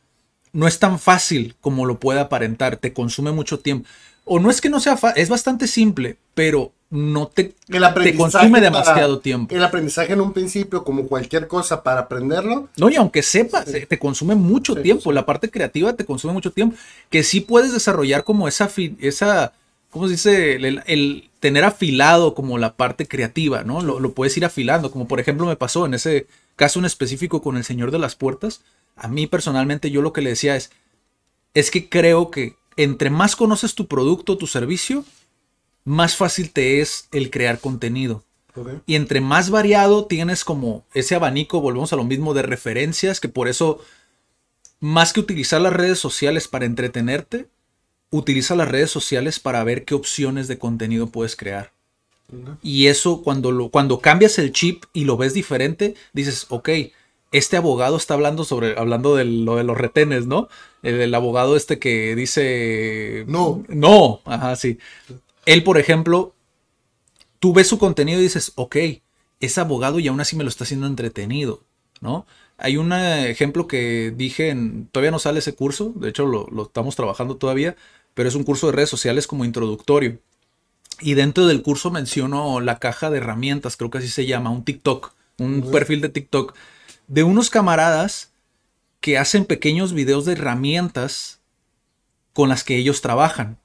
[0.52, 3.88] no es tan fácil como lo puede aparentar, te consume mucho tiempo.
[4.26, 7.56] O no es que no sea fácil, es bastante simple, pero no te,
[8.04, 9.56] te consume demasiado tiempo.
[9.56, 12.67] El aprendizaje en un principio, como cualquier cosa para aprenderlo.
[12.75, 15.13] No, y aunque sepas, te consume mucho tiempo.
[15.13, 16.75] La parte creativa te consume mucho tiempo.
[17.10, 19.54] Que sí puedes desarrollar como esa, esa
[19.89, 20.56] ¿cómo se dice?
[20.56, 23.82] El, tener afilado como la parte creativa, ¿no?
[23.82, 24.91] Lo, lo, puedes ir afilando.
[24.91, 26.27] Como por ejemplo me pasó en ese
[26.58, 28.62] caso en específico con el Señor de las Puertas.
[28.97, 30.71] A mí personalmente yo lo que le decía es,
[31.54, 35.04] es que creo que entre más conoces tu producto, tu servicio,
[35.84, 38.24] más fácil te es el crear contenido.
[38.86, 43.30] Y entre más variado tienes como ese abanico, volvemos a lo mismo de referencias, que
[43.30, 43.80] por eso,
[44.80, 47.48] más que utilizar las redes sociales para entretenerte,
[48.10, 51.72] utiliza las redes sociales para ver qué opciones de contenido puedes crear.
[52.62, 56.70] Y eso cuando, lo, cuando cambias el chip y lo ves diferente, dices, ok,
[57.32, 60.50] este abogado está hablando sobre, hablando de lo de los retenes, ¿no?
[60.84, 63.26] El, el abogado este que dice...
[63.28, 63.63] No.
[63.70, 64.78] No, ajá, sí.
[65.45, 66.36] Él, por ejemplo,
[67.39, 68.77] tú ves su contenido y dices, ok,
[69.39, 71.63] es abogado y aún así me lo está haciendo entretenido,
[71.99, 72.25] ¿no?
[72.58, 76.95] Hay un ejemplo que dije, en, todavía no sale ese curso, de hecho lo, estamos
[76.95, 77.75] trabajando todavía,
[78.13, 80.19] pero es un curso de redes sociales como introductorio.
[80.99, 84.63] Y dentro del curso menciono la caja de herramientas, creo que así se llama, un
[84.63, 86.56] TikTok, un perfil de TikTok,
[87.08, 88.32] de unos camaradas
[88.99, 91.39] que hacen pequeños videos de herramientas
[92.34, 93.58] con las que ellos trabajan.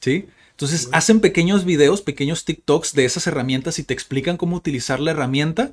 [0.00, 0.26] ¿Sí?
[0.62, 5.10] Entonces hacen pequeños videos, pequeños TikToks de esas herramientas y te explican cómo utilizar la
[5.10, 5.72] herramienta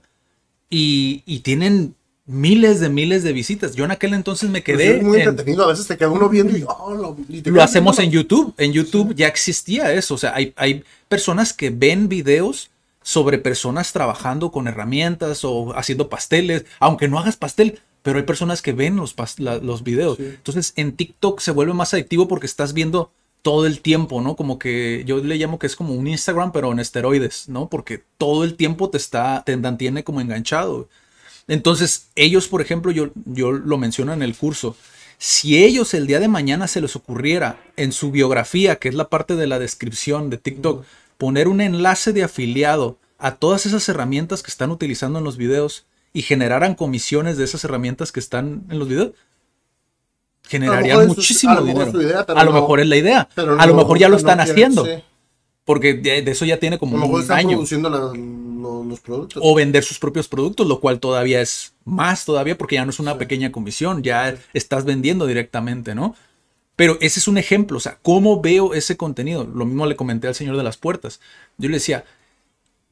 [0.70, 3.76] y, y tienen miles de miles de visitas.
[3.76, 4.98] Yo en aquel entonces me Pues quedé...
[4.98, 5.64] es muy en- entretenido.
[5.64, 8.12] A veces te queda uno viendo y, oh, lo, y te lo quedas hacemos en.
[8.12, 8.54] YouTube.
[8.58, 10.16] En YouTube ya existía eso.
[10.16, 12.70] O sea, hay, hay personas que ven videos
[13.02, 18.62] sobre personas trabajando con herramientas o haciendo pasteles, aunque no hagas pastel, pero hay personas
[18.62, 20.18] que ven los, la- los videos.
[20.18, 20.24] Sí.
[20.26, 24.36] Entonces en TikTok se vuelve más adictivo porque estás viendo todo el tiempo, ¿no?
[24.36, 27.70] Como que yo le llamo que es como un Instagram, pero en esteroides, ¿no?
[27.70, 30.90] Porque todo el tiempo te está, te mantiene como enganchado.
[31.48, 34.76] Entonces, ellos, por ejemplo, yo, yo lo menciono en el curso,
[35.18, 39.10] si ellos el día de mañana se les ocurriera en su biografía, que es la
[39.10, 40.86] parte de la descripción de TikTok,
[41.18, 45.86] poner un enlace de afiliado a todas esas herramientas que están utilizando en los videos
[46.14, 49.12] y generaran comisiones de esas herramientas que están en los videos,
[51.02, 52.02] es- muchísimo dinero.
[52.02, 53.30] idea, a lo no- mejor es la idea.
[53.36, 54.86] a lo mejor ya lo no están quieren, haciendo.
[54.86, 55.04] sí.
[55.66, 58.00] Porque de, de eso ya tiene A como lo mejor un están año produciendo la-
[58.00, 59.42] lo- los productos.
[59.46, 63.00] o vender sus propios productos, lo cual todavía es más todavía porque ya no es
[63.00, 66.16] una pequeña comisión, ya estás vendiendo directamente, ¿no?
[66.76, 69.44] Pero ese es un ejemplo, o sea, ¿cómo veo ese contenido?
[69.46, 71.20] Lo mismo le comenté al señor de las puertas.
[71.58, 72.04] Yo le decía,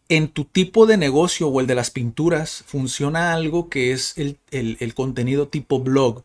[0.10, 4.38] en tu tipo de negocio o el de las pinturas funciona algo que es el,
[4.51, 6.23] el- el contenido tipo blog,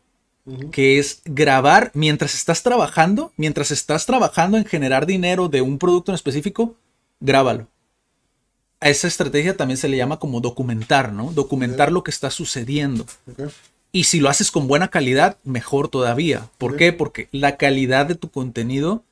[0.71, 6.11] Que es grabar mientras estás trabajando, mientras estás trabajando en generar dinero de un producto
[6.11, 6.75] en específico,
[7.19, 7.67] grábalo.
[8.81, 11.31] A esa estrategia también se le llama como documentar, ¿no?
[11.31, 13.05] Documentar lo que está sucediendo.
[13.93, 16.49] Y si lo haces con buena calidad, mejor todavía.
[16.57, 16.91] ¿Por qué?
[16.91, 19.03] Porque la calidad de tu contenido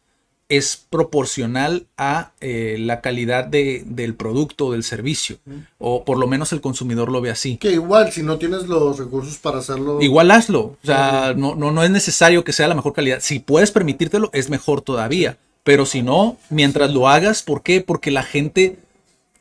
[0.51, 5.37] es proporcional a eh, la calidad de- del producto o del servicio.
[5.79, 7.55] O por lo menos el consumidor lo ve así.
[7.57, 10.01] Que igual, si no tienes los recursos para hacerlo.
[10.01, 10.59] Igual hazlo.
[10.59, 13.19] O sea, no, no, no es necesario que sea la mejor calidad.
[13.21, 15.37] Si puedes permitírtelo, es mejor todavía.
[15.63, 17.79] Pero si no, mientras lo hagas, ¿por qué?
[17.81, 18.77] Porque la gente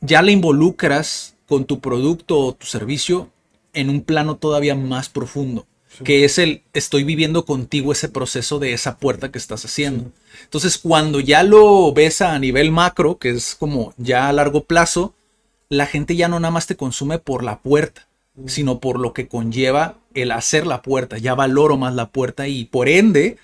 [0.00, 3.28] ya la involucras con tu producto o tu servicio
[3.72, 5.66] en un plano todavía más profundo.
[6.04, 10.12] Que es el estoy viviendo contigo ese proceso de esa puerta que estás haciendo.
[10.44, 15.14] Entonces, cuando ya lo ves a nivel macro, que es como ya a largo plazo,
[15.68, 18.06] la gente ya no nada más te consume por la puerta,
[18.46, 21.18] sino por lo que conlleva el hacer la puerta.
[21.18, 23.38] Ya valoro más la puerta y por ende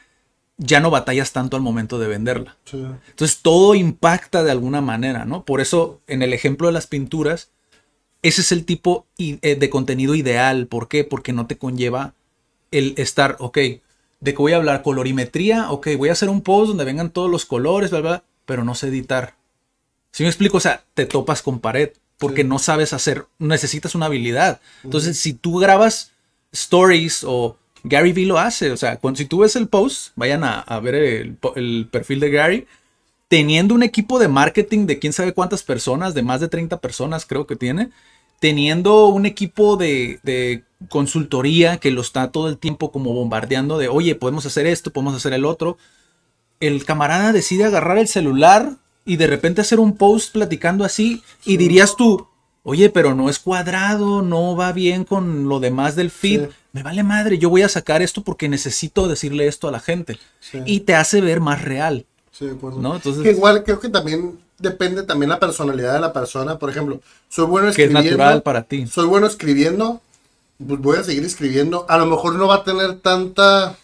[0.58, 2.56] ya no batallas tanto al momento de venderla.
[2.64, 2.78] Sí.
[3.10, 5.44] Entonces todo impacta de alguna manera, ¿no?
[5.44, 7.50] Por eso en el ejemplo de las pinturas,
[8.22, 10.66] ese es el tipo eh, de contenido ideal.
[10.66, 11.04] ¿Por qué?
[11.04, 12.14] Porque no te conlleva
[12.78, 13.80] el estar, ok, ¿de
[14.20, 14.82] qué voy a hablar?
[14.82, 18.64] Colorimetría, ok, voy a hacer un post donde vengan todos los colores, bla, bla, pero
[18.64, 19.34] no sé editar.
[20.12, 22.48] Si me explico, o sea, te topas con pared porque Sí.
[22.48, 24.60] no sabes hacer, necesitas una habilidad.
[24.84, 26.12] Entonces, si tú grabas
[26.52, 30.42] stories o Gary Vee lo hace, o sea, cuando, si tú ves el post, vayan
[30.42, 32.66] a, a ver el, el perfil de Gary,
[33.28, 37.26] teniendo un equipo de marketing de quién sabe cuántas personas, de más de 30 personas
[37.26, 37.90] creo que tiene,
[38.38, 43.88] teniendo un equipo de, de consultoría que lo está todo el tiempo como bombardeando de,
[43.88, 45.78] oye, podemos hacer esto, podemos hacer el otro.
[46.60, 51.56] El camarada decide agarrar el celular y de repente hacer un post platicando así y
[51.56, 52.26] dirías tú,
[52.62, 56.42] oye, pero no es cuadrado, no va bien con lo demás del feed.
[56.46, 56.48] Sí.
[56.72, 60.18] Me vale madre, yo voy a sacar esto porque necesito decirle esto a la gente.
[60.40, 60.58] Sí.
[60.66, 62.04] Y te hace ver más real.
[62.32, 62.80] Sí, de acuerdo.
[62.80, 62.96] ¿No?
[62.96, 66.58] Entonces- Que igual creo que también depende también la personalidad de la persona.
[66.58, 68.10] Por ejemplo, soy bueno Que es escribiendo.
[68.18, 68.86] natural para ti.
[68.86, 70.00] Soy bueno escribiendo.
[70.66, 71.84] Pues voy a seguir escribiendo.
[71.88, 73.76] A lo mejor no va a tener tanta.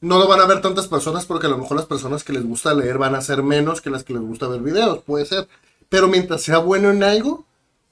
[0.00, 2.44] No lo van a ver tantas personas porque a lo mejor las personas que les
[2.44, 5.02] gusta leer van a ser menos que las que les gusta ver videos.
[5.04, 5.48] Puede ser.
[5.88, 7.44] Pero mientras sea bueno en algo,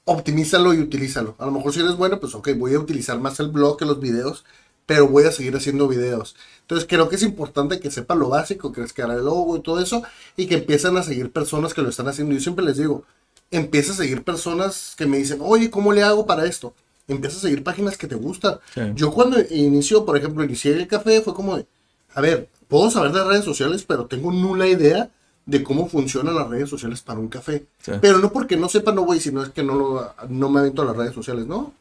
[0.05, 1.35] optimízalo y utilízalo.
[1.39, 3.85] A lo mejor si eres bueno, pues ok, voy a utilizar más el blog que
[3.85, 4.45] los videos,
[4.87, 6.37] pero voy a seguir haciendo videos.
[6.63, 9.61] Entonces creo que es importante que sepa lo básico, que es crear el logo y
[9.61, 10.03] todo eso,
[10.37, 12.35] y que empiecen a seguir personas que lo están haciendo.
[12.35, 13.05] Yo siempre les digo,
[13.51, 16.75] empieza a seguir personas que me dicen, oye, ¿cómo le hago para esto?
[17.09, 18.59] Empieza a seguir páginas que te gustan.
[18.75, 18.81] Sí.
[18.95, 21.67] Yo cuando inicio, por ejemplo, inicié el café, fue como de,
[22.15, 25.11] a ver, puedo saber de redes sociales, pero tengo nula idea
[25.47, 27.67] de cómo funcionan las redes sociales para un café.
[27.81, 27.93] Sí.
[28.01, 30.83] Pero no porque no sepa, no voy, sino es que no, lo, no me avento
[30.83, 31.73] a las redes sociales, ¿no?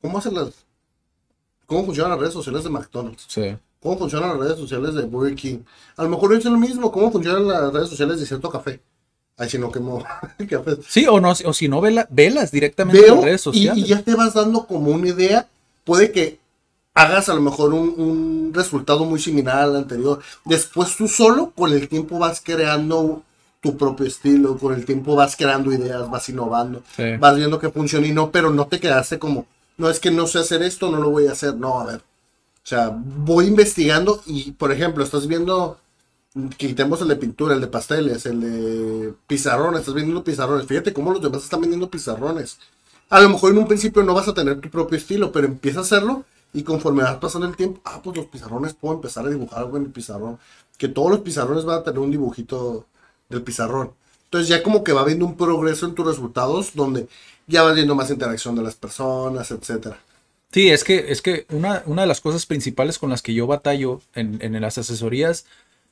[0.00, 0.69] ¿Cómo hacen las...
[1.70, 3.24] ¿Cómo funcionan las redes sociales de McDonald's?
[3.28, 3.56] Sí.
[3.80, 5.58] ¿Cómo funcionan las redes sociales de Burger King?
[5.96, 6.90] A lo mejor hice lo mismo.
[6.90, 8.80] ¿Cómo funcionan las redes sociales de cierto café?
[9.38, 10.02] Ay, si no quemo
[10.50, 10.76] café.
[10.88, 13.84] Sí, o no, o si no, vela- velas directamente en las redes y, sociales.
[13.84, 15.48] y ya te vas dando como una idea.
[15.84, 16.40] Puede que
[16.92, 20.18] hagas a lo mejor un, un resultado muy similar al anterior.
[20.44, 23.22] Después tú solo, con el tiempo, vas creando
[23.60, 27.16] tu propio estilo, con el tiempo vas creando ideas, vas innovando, Sí.
[27.18, 29.46] vas viendo que funciona y no, pero no te quedaste como,
[29.80, 32.02] no es que no sé hacer esto, no lo voy a hacer, no, a ver.
[32.62, 35.78] O sea, voy investigando y, por ejemplo, estás viendo,
[36.58, 41.12] quitemos el de pintura, el de pasteles, el de pizarrones, estás vendiendo pizarrones, fíjate cómo
[41.12, 42.58] los demás están vendiendo pizarrones.
[43.08, 45.78] A lo mejor en un principio no vas a tener tu propio estilo, pero empieza
[45.78, 49.30] a hacerlo y conforme vas pasando el tiempo, ah, pues los pizarrones puedo empezar a
[49.30, 50.38] dibujar algo en el pizarrón.
[50.76, 52.86] Que todos los pizarrones van a tener un dibujito
[53.30, 53.92] del pizarrón.
[54.24, 57.08] Entonces ya como que va viendo un progreso en tus resultados donde
[57.50, 59.98] ya vas viendo más interacción de las personas, etcétera.
[60.52, 63.46] Sí, es que, es que una, una de las cosas principales con las que yo
[63.46, 65.46] batallo en, en las asesorías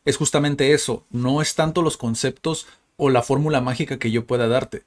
[0.04, 1.04] es justamente eso.
[1.10, 2.66] No es tanto los conceptos
[2.96, 4.82] o la fórmula mágica que yo pueda darte,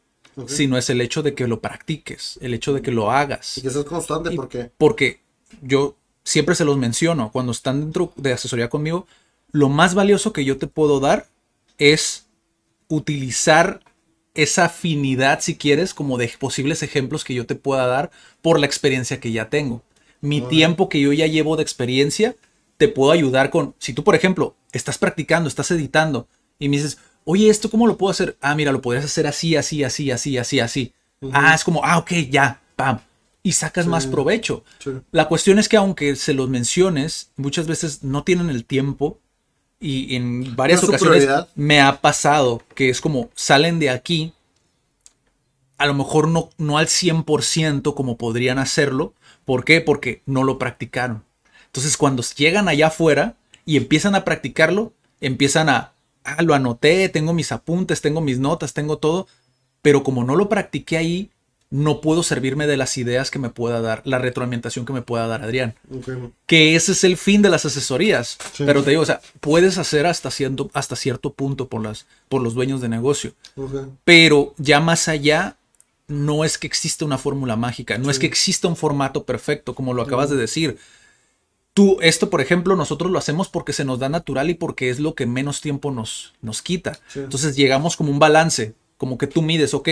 [0.46, 3.58] sino es el hecho de que lo practiques, el hecho de que lo hagas.
[3.58, 5.22] Y que seas constante Y- porque Porque
[5.62, 9.08] yo siempre se los menciono, cuando están dentro de asesoría conmigo,
[9.52, 11.28] lo más valioso que yo te puedo dar
[11.78, 12.26] es
[12.90, 13.82] utilizar
[14.34, 18.66] esa afinidad, si quieres, como de posibles ejemplos que yo te pueda dar por la
[18.66, 19.84] experiencia que ya tengo.
[20.22, 22.36] Mi tiempo que yo ya llevo de experiencia,
[22.78, 26.28] te puedo ayudar con, si tú, por ejemplo, estás practicando, estás editando
[26.60, 28.38] y me dices, oye, ¿esto cómo lo puedo hacer?
[28.42, 30.94] Ah, mira, lo podrías hacer así, así, así, así, así, así.
[31.32, 33.00] Ah, es como, ah, ok, ya, pam.
[33.44, 34.64] Y sacas más provecho.
[34.80, 34.92] Sí.
[35.12, 39.20] La cuestión es que aunque se los menciones, muchas veces no tienen el tiempo
[39.82, 41.50] y en varias ocasiones prioridad.
[41.56, 44.34] me ha pasado que es como salen de aquí,
[45.80, 49.16] a lo mejor no, no al 100% como podrían hacerlo.
[49.44, 49.82] ¿Por qué?
[49.82, 51.24] Porque no lo practicaron.
[51.66, 57.34] Entonces cuando llegan allá afuera y empiezan a practicarlo, empiezan a, ah, lo anoté, tengo
[57.34, 59.28] mis apuntes, tengo mis notas, tengo todo,
[59.82, 61.32] pero como no lo practiqué ahí,
[61.72, 65.26] no puedo servirme de las ideas que me pueda dar, la retroalimentación que me pueda
[65.26, 65.74] dar Adrián.
[66.46, 68.38] Que ese es el fin de las asesorías.
[68.52, 68.66] Sí.
[68.66, 72.42] Pero te digo, o sea, puedes hacer hasta cierto, hasta cierto punto por, las, por
[72.42, 73.34] los dueños de negocio.
[74.04, 75.56] Pero ya más allá,
[76.08, 79.94] no es que exista una fórmula mágica, no es que exista un formato perfecto, como
[79.94, 80.78] lo acabas de decir.
[81.74, 85.00] Tú, esto, por ejemplo, nosotros lo hacemos porque se nos da natural y porque es
[85.00, 87.00] lo que menos tiempo nos, nos quita.
[87.16, 89.88] Entonces llegamos como un balance, como que tú mides, ok,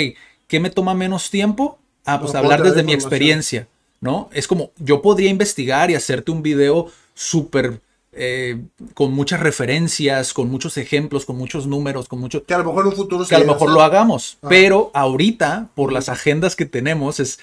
[0.49, 1.79] ¿qué me toma menos tiempo?
[2.05, 3.69] Ah, pues No, hablar desde mi experiencia,
[4.01, 4.29] ¿no?
[4.33, 7.81] Es como, yo podría investigar y hacerte un video súper,
[8.11, 8.59] eh,
[8.95, 12.81] con muchas referencias, con muchos ejemplos, con muchos números, con muchos Que a lo mejor
[12.85, 14.37] en un futuro que a lo mejor lo hagamos.
[14.41, 14.47] Ah.
[14.49, 17.39] Pero ahorita, por las agendas que tenemos, es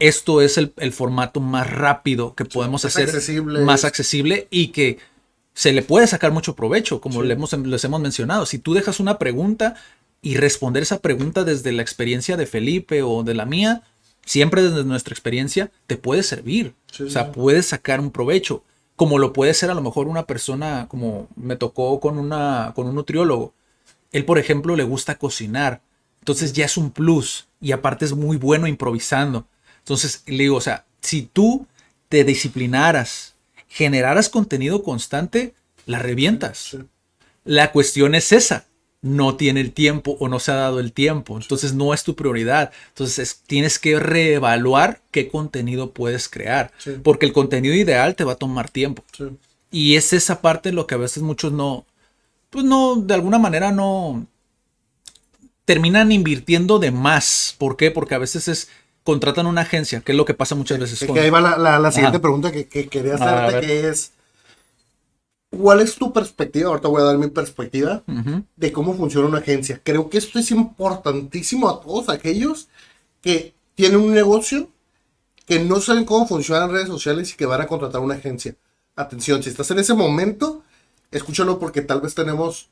[0.00, 3.60] esto es el, el formato más rápido que podemos más hacer, accesible.
[3.60, 4.98] más accesible y que
[5.54, 7.28] se le puede sacar mucho provecho, como Sí.
[7.28, 8.44] le hemos, les hemos mencionado.
[8.46, 9.76] Si tú dejas una pregunta
[10.22, 13.82] y responder esa pregunta desde la experiencia de Felipe o de la mía,
[14.24, 16.74] siempre desde nuestra experiencia, te puede servir.
[16.90, 17.30] Sí, o sea, sí.
[17.34, 18.62] puedes sacar un provecho.
[18.94, 22.86] Como lo puede ser a lo mejor una persona, como me tocó con, una, con
[22.86, 23.52] un nutriólogo.
[24.12, 25.82] Él, por ejemplo, le gusta cocinar.
[26.20, 27.48] Entonces ya es un plus.
[27.60, 29.46] Y aparte es muy bueno improvisando.
[29.78, 31.66] Entonces le digo, o sea, si tú
[32.08, 33.34] te disciplinaras,
[33.66, 35.54] generaras contenido constante,
[35.84, 36.58] la revientas.
[36.58, 36.78] Sí.
[37.44, 38.66] La cuestión es esa.
[39.02, 41.36] No tiene el tiempo o no se ha dado el tiempo.
[41.36, 42.70] Entonces no es tu prioridad.
[42.90, 46.70] Entonces es- tienes que reevaluar qué contenido puedes crear.
[46.78, 46.92] Sí.
[47.02, 49.02] Porque el contenido ideal te va a tomar tiempo.
[49.16, 49.24] Sí.
[49.72, 51.84] Y es esa parte lo que a veces muchos no,
[52.50, 54.26] pues no, de alguna manera no
[55.64, 57.54] terminan invirtiendo de más.
[57.58, 57.90] ¿Por qué?
[57.90, 58.68] Porque a veces es
[59.04, 61.14] contratan una agencia, que es lo que pasa muchas veces con.
[61.14, 62.22] que ahí va la, la- la siguiente Ajá.
[62.22, 64.12] pregunta que, que quería hacerte, que es,
[65.56, 66.70] ¿cuál es tu perspectiva?
[66.70, 68.02] Ahorita voy a dar mi perspectiva
[68.56, 69.80] de cómo funciona una agencia.
[69.84, 72.68] Creo que esto es importantísimo a todos aquellos
[73.20, 74.68] que tienen un negocio,
[75.46, 78.54] que no saben cómo funcionan redes sociales y que van a contratar una agencia.
[78.96, 80.62] Atención, si estás en ese momento,
[81.10, 82.68] escúchalo porque tal vez tenemos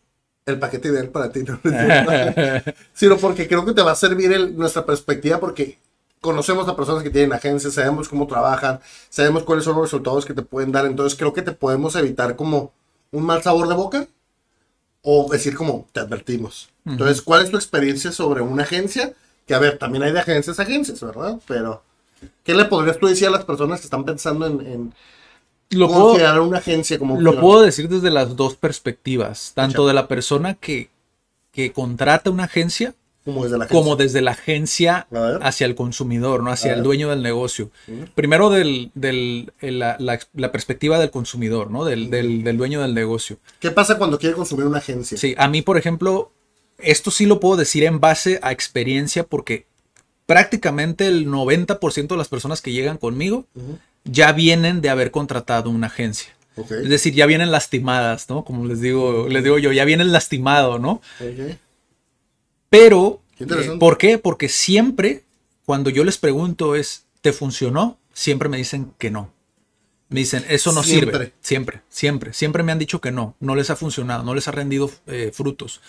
[0.47, 1.43] el paquete ideal para ti.
[1.43, 1.61] ¿no?
[2.95, 5.79] sino porque creo que te va a servir el- nuestra perspectiva porque
[6.20, 10.35] conocemos a personas que tienen agencias, sabemos cómo trabajan, sabemos cuáles son los resultados que
[10.35, 12.72] te pueden dar, entonces creo que te podemos evitar como
[13.11, 14.06] un mal sabor de boca
[15.02, 16.68] o decir como te advertimos.
[16.85, 19.14] Entonces, ¿cuál es tu experiencia sobre una agencia?
[19.46, 21.38] Que a ver, también hay de agencias a agencias, ¿verdad?
[21.46, 21.83] Pero,
[22.44, 24.95] ¿qué le podrías tú decir a las personas que están pensando en, en
[25.70, 27.45] Lo cómo puedo, crear una agencia como lo opción?
[27.45, 29.88] puedo decir desde las dos perspectivas, tanto Échale.
[29.88, 30.90] de la persona que,
[31.53, 32.95] que contrata una agencia
[33.25, 33.79] como desde la agencia?
[33.83, 35.39] como desde la agencia A ver.
[35.43, 36.51] hacia el consumidor, ¿no?
[36.51, 37.71] Hacia el dueño del negocio.
[38.14, 41.85] Primero del, del- el- la, la- la perspectiva del consumidor, ¿no?
[41.85, 43.39] Del, del- del dueño del negocio.
[43.61, 45.18] ¿Qué pasa cuando quiere consumir una agencia?
[45.18, 46.33] Sí, a mí, por ejemplo,
[46.79, 49.66] esto sí lo puedo decir en base a experiencia porque
[50.27, 53.79] prácticamente el 90% de las personas que llegan conmigo Ujú.
[54.05, 56.31] ya vienen de haber contratado una agencia.
[56.57, 58.45] Ok, Es decir, ya vienen lastimadas, ¿no?
[58.45, 61.01] Como les digo, les digo yo, ya vienen lastimado, ¿no?
[62.71, 63.77] Pero, Qué eh.
[63.79, 64.16] ¿por qué?
[64.18, 65.25] Porque siempre,
[65.66, 67.99] cuando yo les pregunto es, ¿te funcionó?
[68.14, 69.33] Siempre me dicen que no.
[70.09, 71.12] Me dicen, eso no Siempre.
[71.18, 71.33] sirve.
[71.41, 72.33] Siempre, siempre.
[72.33, 73.37] Siempre me han dicho que no.
[73.39, 75.81] No les ha funcionado, no les ha rendido eh, frutos.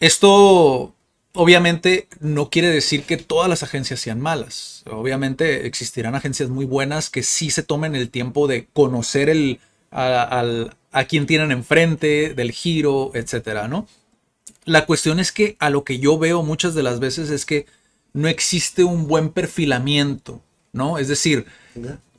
[0.00, 0.94] Esto
[1.32, 4.82] obviamente no quiere decir que todas las agencias sean malas.
[4.90, 9.60] Obviamente existirán agencias muy buenas que sí se tomen el tiempo de conocer el,
[9.90, 10.44] a,
[10.92, 13.86] a quien tienen enfrente, del giro, etcétera, ¿no?
[14.66, 17.66] La cuestión es que a lo que yo veo muchas de las veces es que
[18.12, 20.42] no existe un buen perfilamiento,
[20.72, 20.98] ¿no?
[20.98, 21.46] Es decir,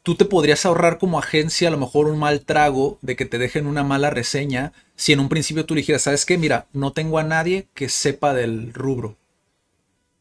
[0.01, 3.37] tú te podrías ahorrar como agencia a lo mejor un mal trago de que te
[3.37, 6.37] dejen una mala reseña si en un principio tú dijeras, ¿sabes qué?
[6.37, 9.17] Mira, no tengo a nadie que sepa del rubro.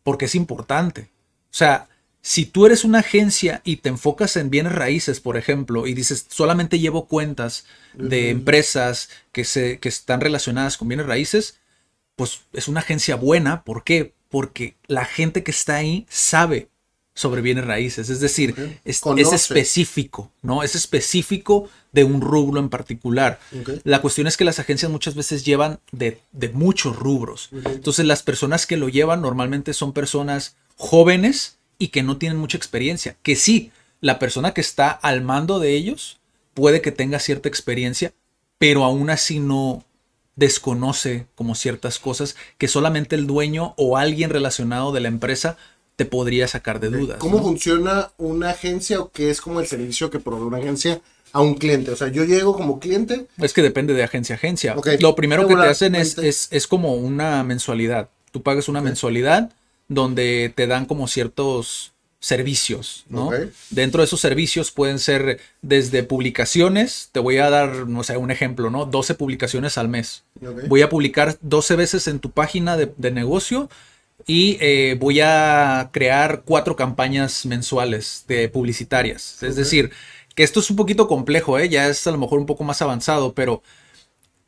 [0.03, 1.11] Porque es importante.
[1.51, 1.89] O sea,
[2.23, 6.27] si tú eres una agencia y te enfocas en bienes raíces, por ejemplo, y dices,
[6.29, 11.61] solamente llevo cuentas de empresas que, se, que están relacionadas con bienes raíces,
[12.17, 13.63] pues es una agencia buena.
[13.63, 14.15] ¿Por qué?
[14.29, 16.69] Porque la gente que está ahí sabe
[17.17, 18.11] sobre bienes raíces.
[18.11, 19.03] Es decir, es,
[19.33, 20.63] específico, ¿no?
[20.63, 23.41] Es específico de un rubro en particular.
[23.85, 27.49] La cuestión es que las agencias muchas veces llevan de, de muchos rubros.
[27.53, 32.59] Entonces las personas que lo llevan normalmente son personas jóvenes y que no tienen mucha
[32.59, 33.17] experiencia.
[33.23, 36.19] Que sí, la persona que está al mando de ellos
[36.53, 38.13] puede que tenga cierta experiencia,
[38.59, 39.85] pero aún así no
[40.37, 45.57] desconoce como ciertas cosas que solamente el dueño o alguien relacionado de la empresa
[45.97, 47.19] te podría sacar de dudas.
[47.19, 47.43] ¿Cómo ¿no?
[47.43, 51.01] funciona una agencia o qué es como el servicio que provee una agencia
[51.33, 51.91] a un cliente?
[51.91, 54.77] O sea, yo llego como cliente, Es que depende de agencia a agencia.
[55.01, 58.11] Lo primero que te hacen es, es, es como una mensualidad.
[58.31, 59.51] Tú pagas una mensualidad
[59.89, 63.31] donde te dan como ciertos servicios, ¿no?
[63.71, 68.31] Dentro de esos servicios pueden ser desde publicaciones, te voy a dar, no sé, un
[68.31, 68.87] ejemplo, ¿no?
[68.87, 70.25] 12 publicaciones al mes.
[70.69, 73.69] Voy a publicar 12 veces en tu página de, de negocio
[74.27, 79.43] y eh, voy a crear cuatro campañas mensuales de publicitarias.
[79.43, 79.91] Es decir,
[80.35, 81.69] que esto es un poquito complejo, ¿eh?
[81.69, 83.63] ya es a lo mejor un poco más avanzado, pero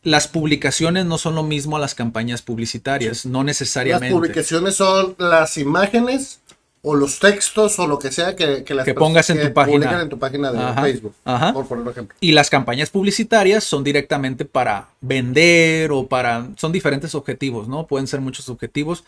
[0.03, 4.15] las publicaciones no son lo mismo a las campañas publicitarias, no las necesariamente.
[4.15, 6.41] publicaciones son las imágenes
[6.89, 10.01] o los textos o lo que sea que, que las Que pongas en tu página.
[10.01, 11.53] en tu página de Ajá, Facebook, ajá.
[11.53, 12.17] por poner un ejemplo.
[12.19, 16.49] Y las campañas publicitarias son directamente para vender o para...
[16.57, 17.87] Son diferentes objetivos, ¿no?
[17.87, 19.05] Pueden ser muchos objetivos,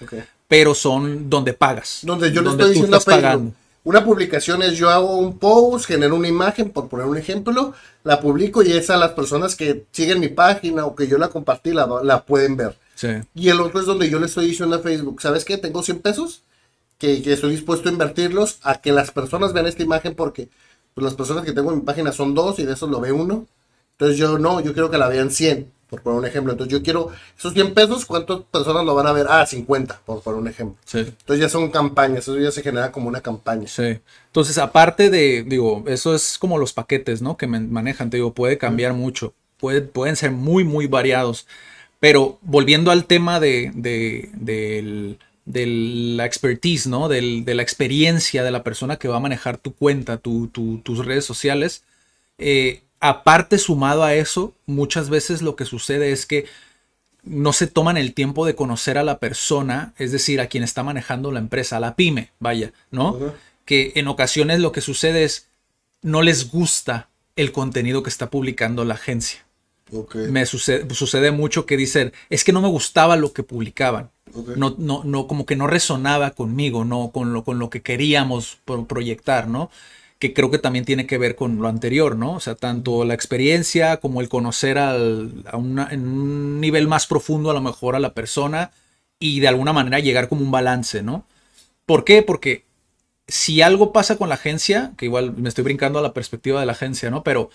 [0.47, 2.01] pero son donde pagas.
[2.03, 3.53] Donde yo le donde estoy diciendo a estás pagando.
[3.85, 7.73] una publicación es yo hago un post, genero una imagen, por poner un ejemplo,
[8.05, 11.73] la publico y esa las personas que siguen mi página o que yo la compartí
[11.73, 12.77] la, la pueden ver.
[12.95, 13.09] Sí.
[13.35, 15.57] Y el otro es donde yo le estoy diciendo a Facebook, ¿sabes qué?
[15.57, 16.43] Tengo 100 pesos
[17.01, 20.49] que, que estoy dispuesto a invertirlos a que las personas vean esta imagen porque
[20.95, 23.11] pues, las personas que tengo en mi página son dos y de esos lo ve
[23.11, 23.47] uno.
[23.93, 26.53] Entonces yo no, yo quiero que la vean 100, por poner un ejemplo.
[26.53, 29.27] Entonces yo quiero esos 100 pesos, ¿cuántas personas lo van a ver?
[29.29, 30.79] Ah, 50, por poner un ejemplo.
[30.85, 30.99] Sí.
[31.01, 33.67] Entonces ya son campañas, eso ya se genera como una campaña.
[33.69, 33.99] Sí.
[34.27, 37.37] Entonces, aparte de, digo, eso es como los paquetes, ¿no?
[37.37, 39.35] Que man- manejan, te digo, puede cambiar mucho.
[39.59, 41.47] Puede- pueden ser muy, muy variados.
[41.99, 45.30] Pero volviendo al tema de, de, del- de
[45.67, 47.09] la expertise, ¿no?
[47.09, 50.79] Del- de la experiencia de la persona que va a manejar tu cuenta, tu- tu-
[50.79, 51.83] tus redes sociales.
[52.43, 56.47] eh, aparte, sumado a eso, muchas veces lo que sucede es que
[57.23, 60.83] no se toman el tiempo de conocer a la persona, es decir, a quien está
[60.83, 63.13] manejando la empresa, a la pyme, vaya, ¿no?
[63.67, 65.49] Que en ocasiones lo que sucede es
[66.03, 69.45] no les gusta el contenido que está publicando la agencia.
[69.93, 74.11] Ok, Me sucede, sucede mucho que dicen, es que no me gustaba lo que publicaban.
[74.35, 74.51] ok.
[74.55, 78.59] No, no, no, como que no resonaba conmigo, no con lo, con lo que queríamos
[78.65, 79.71] pro- proyectar, ¿no?
[80.19, 82.35] Que creo que también tiene que ver con lo anterior, ¿no?
[82.35, 87.07] O sea, tanto la experiencia como el conocer al, a una- en un nivel más
[87.07, 88.73] profundo a lo mejor a la persona
[89.19, 91.25] y de alguna manera llegar como un balance, ¿no?
[91.87, 92.23] ¿Por qué?
[92.23, 92.65] Porque
[93.29, 96.67] si algo pasa con la agencia, que igual me estoy brincando a la perspectiva de
[96.67, 97.23] la agencia, ¿no?
[97.25, 97.51] Pero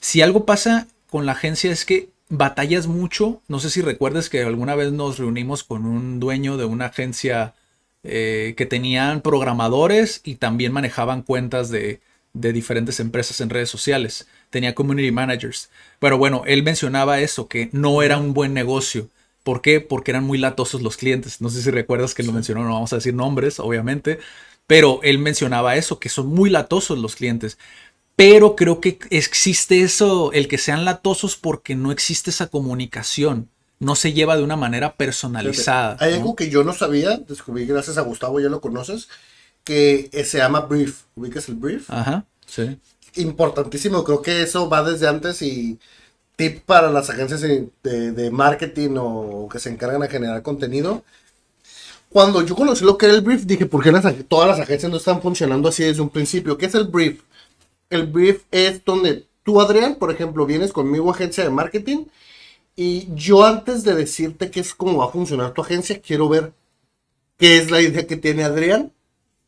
[0.00, 3.40] si algo pasa con la agencia es que batallas mucho.
[3.46, 7.54] No sé si recuerdas que alguna vez nos reunimos con un dueño de una agencia
[8.02, 12.00] eh, que tenían programadores y también manejaban cuentas de,
[12.32, 14.26] de diferentes empresas en redes sociales.
[14.50, 15.70] Tenía community managers.
[16.00, 19.08] Pero bueno, él mencionaba eso, que no era un buen negocio.
[19.44, 19.80] ¿Por qué?
[19.80, 21.40] Porque eran muy latosos los clientes.
[21.40, 24.18] No sé si recuerdas que lo mencionó, no vamos a decir nombres, obviamente.
[24.66, 27.56] Pero él mencionaba eso, que son muy latosos los clientes.
[28.16, 33.48] Pero creo que existe eso, el que sean latosos porque no existe esa comunicación.
[33.80, 35.96] No se lleva de una manera personalizada.
[36.00, 36.16] Hay ¿no?
[36.18, 39.08] algo que yo no sabía, descubrí gracias a Gustavo, ya lo conoces,
[39.64, 41.02] que se llama brief.
[41.16, 41.90] ¿Ubicas el brief?
[41.90, 42.78] Ajá, sí.
[43.16, 45.78] Importantísimo, creo que eso va desde antes y
[46.36, 51.04] tip para las agencias de, de- de marketing o que se encargan de generar contenido.
[52.08, 54.90] cuando yo conocí lo que era el brief, dije, ¿por qué las, todas las agencias
[54.90, 56.56] no están funcionando así desde un principio?
[56.56, 57.20] ¿Qué es el brief?
[57.90, 62.06] El brief es donde tú, Adrián, por ejemplo, vienes conmigo agencia de marketing
[62.76, 66.52] y yo antes de decirte qué es cómo va a funcionar tu agencia, quiero ver
[67.38, 68.92] qué es la idea que tiene Adrián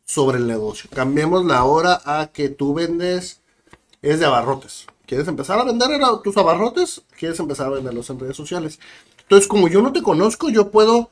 [0.05, 0.89] sobre el negocio.
[0.95, 3.41] Cambiemos la hora a que tú vendes,
[4.03, 4.87] es de abarrotes.
[5.07, 7.03] ¿Quieres empezar a vender tus abarrotes?
[7.19, 8.79] ¿Quieres empezar a venderlos en redes sociales?
[9.23, 11.11] Entonces, como yo no te conozco, yo puedo,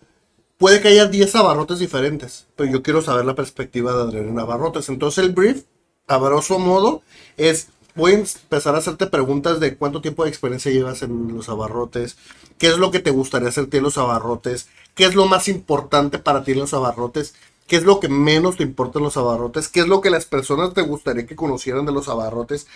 [0.57, 4.39] puede que haya 10 abarrotes diferentes, pero yo quiero saber la perspectiva de Adrián en
[4.39, 4.89] abarrotes.
[4.89, 5.65] Entonces, el brief,
[6.07, 7.03] a modo,
[7.37, 11.49] es voy a empezar a hacerte preguntas de cuánto tiempo de experiencia llevas en los
[11.49, 12.17] abarrotes,
[12.59, 16.19] qué es lo que te gustaría hacerte en los abarrotes, qué es lo más importante
[16.19, 17.35] para ti en los abarrotes,
[17.67, 20.27] qué es lo que menos te importa en los abarrotes, qué es lo que las
[20.27, 22.67] personas te gustaría que conocieran de los abarrotes.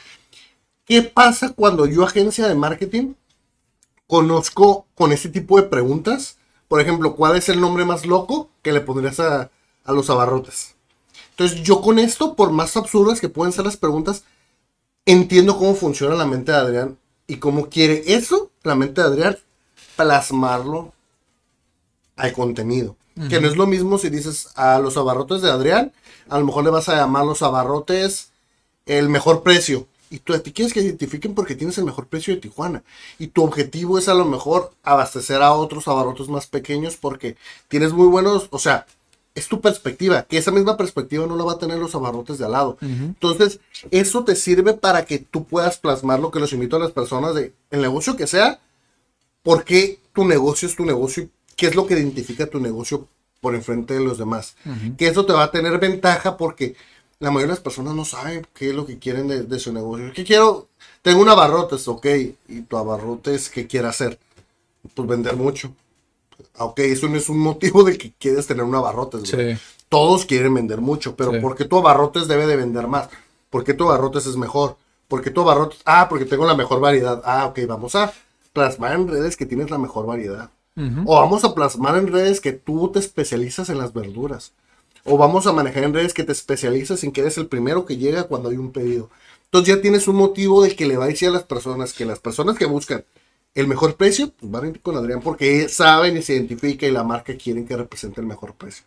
[0.87, 3.14] ¿Qué pasa cuando yo, agencia de marketing,
[4.07, 6.39] conozco con ese tipo de preguntas?
[6.68, 9.51] Por ejemplo, ¿cuál es el nombre más loco que le pondrías a,
[9.85, 10.78] a los abarrotes?
[11.39, 14.24] Entonces, yo con esto, por más absurdas que pueden ser las preguntas,
[15.07, 19.39] entiendo cómo funciona la mente de Adrián y cómo quiere eso, la mente de Adrián,
[19.97, 20.93] plasmarlo
[22.16, 22.97] al contenido.
[23.28, 25.93] Que no es lo mismo si dices a los abarrotes de Adrián,
[26.28, 28.30] a lo mejor le vas a llamar los abarrotes
[28.86, 29.86] el mejor precio.
[30.11, 32.82] Y tú te quieres que identifiquen porque tienes el mejor precio de Tijuana.
[33.18, 37.36] Y tu objetivo es a lo mejor abastecer a otros abarrotes más pequeños porque
[37.68, 38.86] tienes muy buenos, o sea,
[39.39, 42.45] es tu perspectiva, que esa misma perspectiva no la va a tener los abarrotes de
[42.45, 42.76] al lado.
[42.80, 43.61] Entonces,
[43.91, 47.34] eso te sirve para que tú puedas plasmar lo que los invito a las personas
[47.34, 48.61] de el negocio que sea,
[49.43, 53.07] por qué tu negocio es tu negocio, qué es lo que identifica tu negocio
[53.41, 54.57] por enfrente de los demás.
[54.97, 56.74] Que eso te va a tener ventaja porque
[57.20, 60.12] la mayoría de las personas no saben qué es lo que quieren de, su negocio.
[60.12, 60.68] ¿Qué quiero?
[61.03, 62.07] Tengo un abarrotes, ok,
[62.49, 64.18] y tu abarrotes, ¿qué quiere hacer?
[64.95, 65.72] Pues vender mucho
[66.59, 69.34] ok, eso no es un motivo de que quieres tener un abarrotes,
[69.89, 73.09] Todos quieren vender mucho, pero ¿por qué tu abarrotes debe de vender más?
[73.51, 74.76] ¿Por qué tu abarrotes es mejor?
[75.09, 75.80] ¿Por qué tu abarrotes?
[75.86, 77.22] Ah, porque tengo la mejor variedad.
[77.24, 78.12] Ah, ok, vamos a
[78.53, 80.51] plasmar en redes que tienes la mejor variedad.
[81.07, 84.53] O vamos a plasmar en redes que tú te especializas en las verduras.
[85.03, 87.97] O vamos a manejar en redes que te especializas en que eres el primero que
[87.97, 89.11] llega cuando hay un pedido.
[89.47, 92.05] Entonces ya tienes un motivo de que le va a decir a las personas que
[92.05, 93.05] las personas que buscan
[93.61, 96.92] el mejor precio, pues van a ir con Adrián porque saben y se identifica y
[96.92, 98.84] la marca quieren que represente el mejor precio.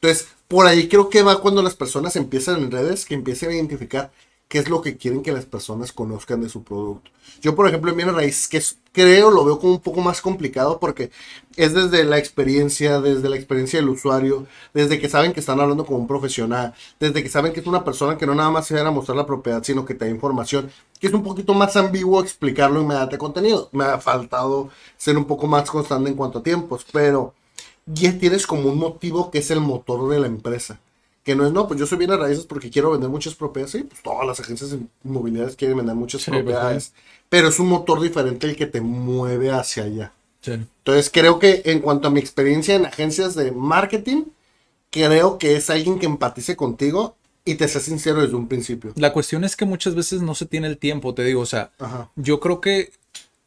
[0.00, 3.54] Entonces, por ahí creo que va cuando las personas empiezan en redes, que empiecen a
[3.54, 4.12] identificar
[4.48, 7.10] qué es lo que quieren que las personas conozcan de su producto.
[7.40, 10.78] Yo, por ejemplo, en Viene Raíz, que creo lo veo como un poco más complicado
[10.78, 11.10] porque
[11.56, 15.84] es desde la experiencia, desde la experiencia del usuario, desde que saben que están hablando
[15.84, 18.80] con un profesional, desde que saben que es una persona que no nada más se
[18.80, 20.70] va a mostrar la propiedad, sino que te da información,
[21.00, 23.68] que es un poquito más ambiguo explicarlo en mediante contenido.
[23.72, 27.34] Me ha faltado ser un poco más constante en cuanto a tiempos, pero
[27.86, 30.80] ya tienes como un motivo que es el motor de la empresa
[31.26, 33.72] que no es, no, pues yo soy bien a raíces porque quiero vender muchas propiedades.
[33.72, 36.92] Sí, pues todas las agencias inmobiliarias quieren vender muchas pues, propiedades.
[37.28, 40.12] Pero es un motor diferente el que te mueve hacia allá.
[40.46, 44.26] Entonces creo que en cuanto a mi experiencia en agencias de marketing,
[44.90, 48.92] creo que es alguien que empatice contigo y te sea sincero desde un principio.
[48.94, 51.72] La cuestión es que muchas veces no se tiene el tiempo, te digo, o sea,
[52.14, 52.92] yo creo que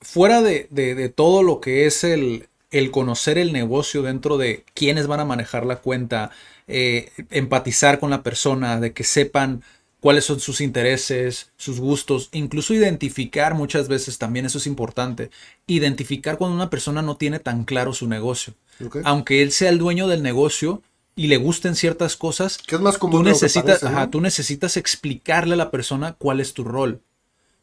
[0.02, 5.08] fuera de, de, todo lo que es el, el conocer el negocio dentro de quiénes
[5.08, 6.32] van a manejar la cuenta,
[6.72, 9.64] eh, empatizar con la persona, de que sepan
[10.00, 15.32] cuáles son sus intereses, sus gustos, incluso identificar muchas veces también eso es importante,
[15.66, 18.54] identificar cuando una persona no tiene tan claro su negocio.
[19.04, 20.84] Aunque él sea el dueño del negocio
[21.16, 25.72] y le gusten ciertas cosas, es más común tú, necesitas, tú necesitas explicarle a la
[25.72, 27.02] persona cuál es tu rol.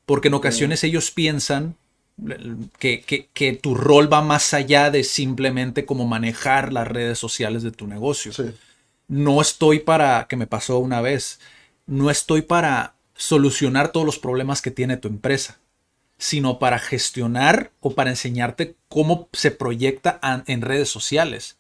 [0.05, 1.77] Porque en ocasiones ellos piensan
[2.81, 7.71] que, que, tu rol va más allá de simplemente como manejar las redes sociales de
[7.71, 8.33] tu negocio.
[8.33, 8.53] Sí
[9.09, 11.41] no estoy para, que me pasó una vez,
[11.87, 15.59] no estoy para solucionar todos los problemas que tiene tu empresa,
[16.19, 21.59] sino para gestionar o para enseñarte cómo se proyecta en redes sociales.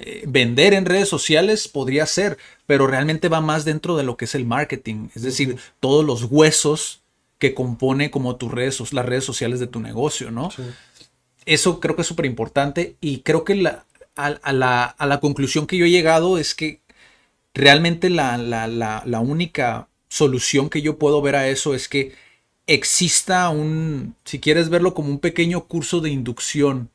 [0.00, 4.26] Eh, vender en redes sociales podría ser, pero realmente va más dentro de lo que
[4.26, 7.02] es el marketing, es decir, todos los huesos
[7.38, 10.50] que compone como tus redes, las redes sociales de tu negocio, ¿no?
[11.44, 13.84] Eso creo que es súper importante y creo que la,
[14.14, 16.80] a, la, a la conclusión que yo he llegado es que
[17.56, 22.12] realmente la, única solución que yo puedo ver a eso es que
[22.66, 26.90] exista un, si quieres verlo como un pequeño curso de inducción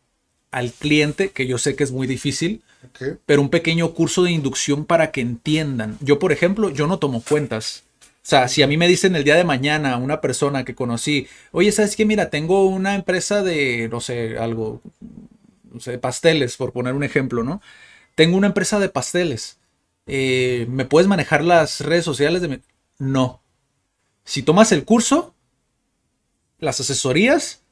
[0.52, 2.62] al cliente, que yo sé que es muy difícil,
[3.26, 5.98] pero un pequeño curso de inducción para que entiendan.
[6.02, 7.84] Yo, por ejemplo, yo no tomo cuentas.
[8.02, 11.28] O sea, si a mí me dicen el día de mañana una persona que conocí,
[11.52, 12.06] oye, ¿sabes qué?
[12.06, 14.82] Mira, tengo una empresa de, no sé, algo,
[15.72, 17.62] no sé, pasteles, por poner un ejemplo, ¿no?
[18.16, 19.58] tengo una empresa de pasteles.
[20.08, 22.42] Eh, ¿Me puedes manejar las redes sociales.
[22.98, 23.42] No.
[24.24, 25.34] Si tomas el curso,
[26.60, 27.64] las asesorías,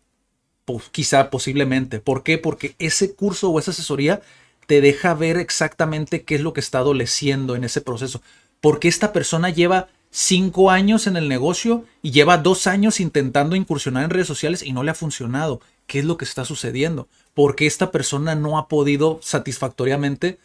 [0.66, 2.00] pues quizá posiblemente.
[2.00, 2.38] ¿Por qué?
[2.38, 4.22] Porque ese curso o esa asesoría
[4.68, 8.22] te deja ver exactamente qué es lo que está adoleciendo en ese proceso.
[8.62, 14.04] Porque esta persona lleva cinco años en el negocio y lleva dos años intentando incursionar
[14.04, 15.62] en redes sociales y no le ha funcionado.
[15.88, 17.08] ¿Qué es lo que está sucediendo?
[17.34, 20.40] Porque esta persona no ha podido satisfactoriamente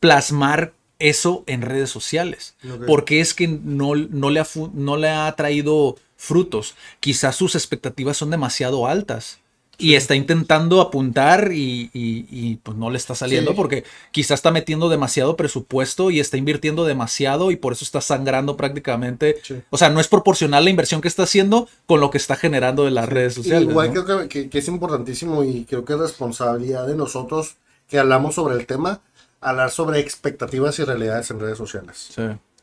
[0.00, 2.54] plasmar eso en redes sociales.
[2.86, 6.76] Porque es que no, no, le ha, no le ha traído frutos.
[7.00, 9.40] Quizás sus expectativas son demasiado altas
[9.80, 15.36] y está intentando apuntar y, pues no le está saliendo porque quizás está metiendo demasiado
[15.36, 19.40] presupuesto y está invirtiendo demasiado y por eso está sangrando prácticamente.
[19.70, 22.84] O sea, no es proporcional la inversión que está haciendo con lo que está generando
[22.84, 23.68] de las redes sociales.
[23.68, 27.56] Igual creo que, es importantísimo y creo que es responsabilidad de nosotros
[27.88, 29.00] que hablamos sobre el tema,
[29.40, 32.14] hablar sobre expectativas y realidades en redes sociales.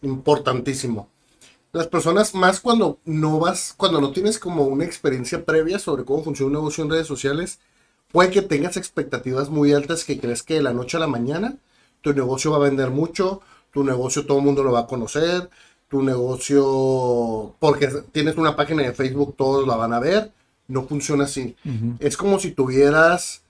[0.01, 1.09] Importantísimo
[1.77, 6.23] las personas más cuando no vas, cuando no tienes como una experiencia previa sobre cómo
[6.23, 7.59] funciona un negocio en redes sociales,
[8.11, 11.55] puede que tengas expectativas muy altas que crees que de la noche a la mañana
[12.01, 15.49] tu negocio va a vender mucho, tu negocio todo el mundo lo va a conocer,
[15.89, 20.31] tu negocio, porque tienes una página de Facebook, todos la van a ver,
[20.67, 21.55] no funciona así.
[21.99, 23.41] Es como si tuvieras,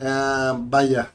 [0.00, 1.12] ah, vaya,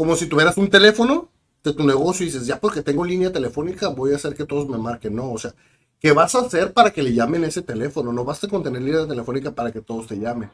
[0.00, 1.28] como si tuvieras un teléfono
[1.62, 4.66] de tu negocio y dices, ya porque tengo línea telefónica voy a hacer que todos
[4.66, 5.14] me marquen.
[5.14, 5.54] No, o sea,
[6.00, 8.10] ¿qué vas a hacer para que le llamen ese teléfono?
[8.10, 10.50] No basta con tener línea telefónica para que todos te llamen.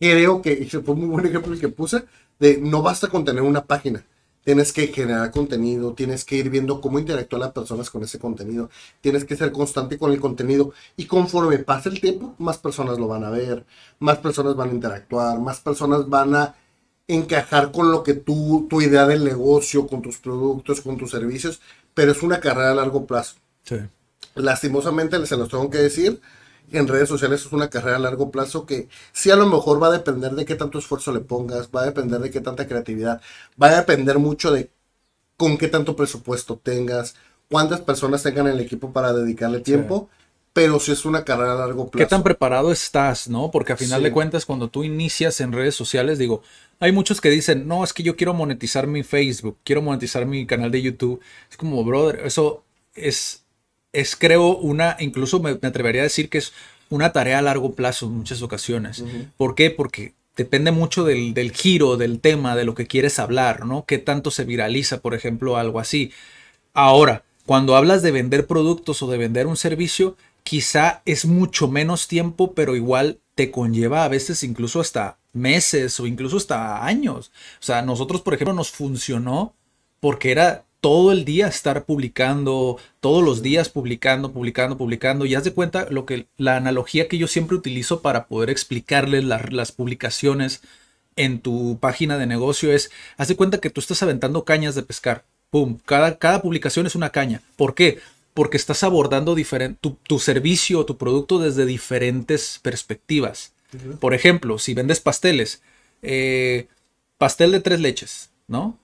[0.00, 2.04] Creo que, y fue muy buen ejemplo el que puse,
[2.38, 4.06] de no basta con tener una página.
[4.42, 8.70] Tienes que generar contenido, tienes que ir viendo cómo interactúan las personas con ese contenido,
[9.02, 13.06] tienes que ser constante con el contenido y conforme pase el tiempo, más personas lo
[13.06, 13.66] van a ver,
[13.98, 16.54] más personas van a interactuar, más personas van a
[17.08, 21.60] encajar con lo que tú, tu idea del negocio, con tus productos, con tus servicios,
[21.94, 23.36] pero es una carrera a largo plazo.
[23.64, 23.76] Sí.
[24.34, 26.20] Lastimosamente, se los tengo que decir,
[26.70, 29.88] en redes sociales es una carrera a largo plazo que sí a lo mejor va
[29.88, 33.20] a depender de qué tanto esfuerzo le pongas, va a depender de qué tanta creatividad,
[33.60, 34.70] va a depender mucho de
[35.36, 37.14] con qué tanto presupuesto tengas,
[37.50, 40.08] cuántas personas tengan el equipo para dedicarle tiempo
[40.52, 42.04] pero si es una carrera a largo plazo.
[42.04, 43.50] ¿Qué tan preparado estás, no?
[43.50, 46.42] Porque a final de cuentas, cuando tú inicias en redes sociales, digo,
[46.78, 50.46] hay muchos que dicen, no, es que yo quiero monetizar mi Facebook, quiero monetizar mi
[50.46, 51.20] canal de YouTube.
[51.50, 53.44] Es como, brother, eso es,
[53.92, 56.52] es creo, una, incluso me, atrevería a decir que es
[56.90, 59.02] una tarea a largo plazo en muchas ocasiones.
[59.38, 59.70] ¿Por qué?
[59.70, 63.86] Porque depende mucho del, del giro, del tema, de lo que quieres hablar, ¿no?
[63.86, 66.12] ¿Qué tanto se viraliza, por ejemplo, algo así?
[66.74, 72.08] Ahora, cuando hablas de vender productos o de vender un servicio, quizá es mucho menos
[72.08, 77.32] tiempo, pero igual te conlleva a veces incluso hasta meses o incluso hasta años.
[77.60, 79.54] O sea, nosotros, por ejemplo, nos funcionó
[80.00, 85.24] porque era todo el día estar publicando, todos los días publicando, publicando, publicando.
[85.24, 89.24] Y haz de cuenta lo que la analogía que yo siempre utilizo para poder explicarles
[89.24, 90.60] las publicaciones
[91.14, 94.82] en tu página de negocio es, haz de cuenta que tú estás aventando cañas de
[94.82, 95.24] pescar.
[95.50, 97.42] Pum, cada, cada publicación es una caña.
[97.56, 98.00] ¿Por qué?
[98.34, 99.36] Porque estás abordando
[99.80, 103.54] tu, servicio o tu producto desde diferentes perspectivas.
[104.00, 105.62] Por ejemplo, si vendes pasteles,
[106.02, 106.68] eh,
[107.18, 108.78] pastel de tres leches, ¿no?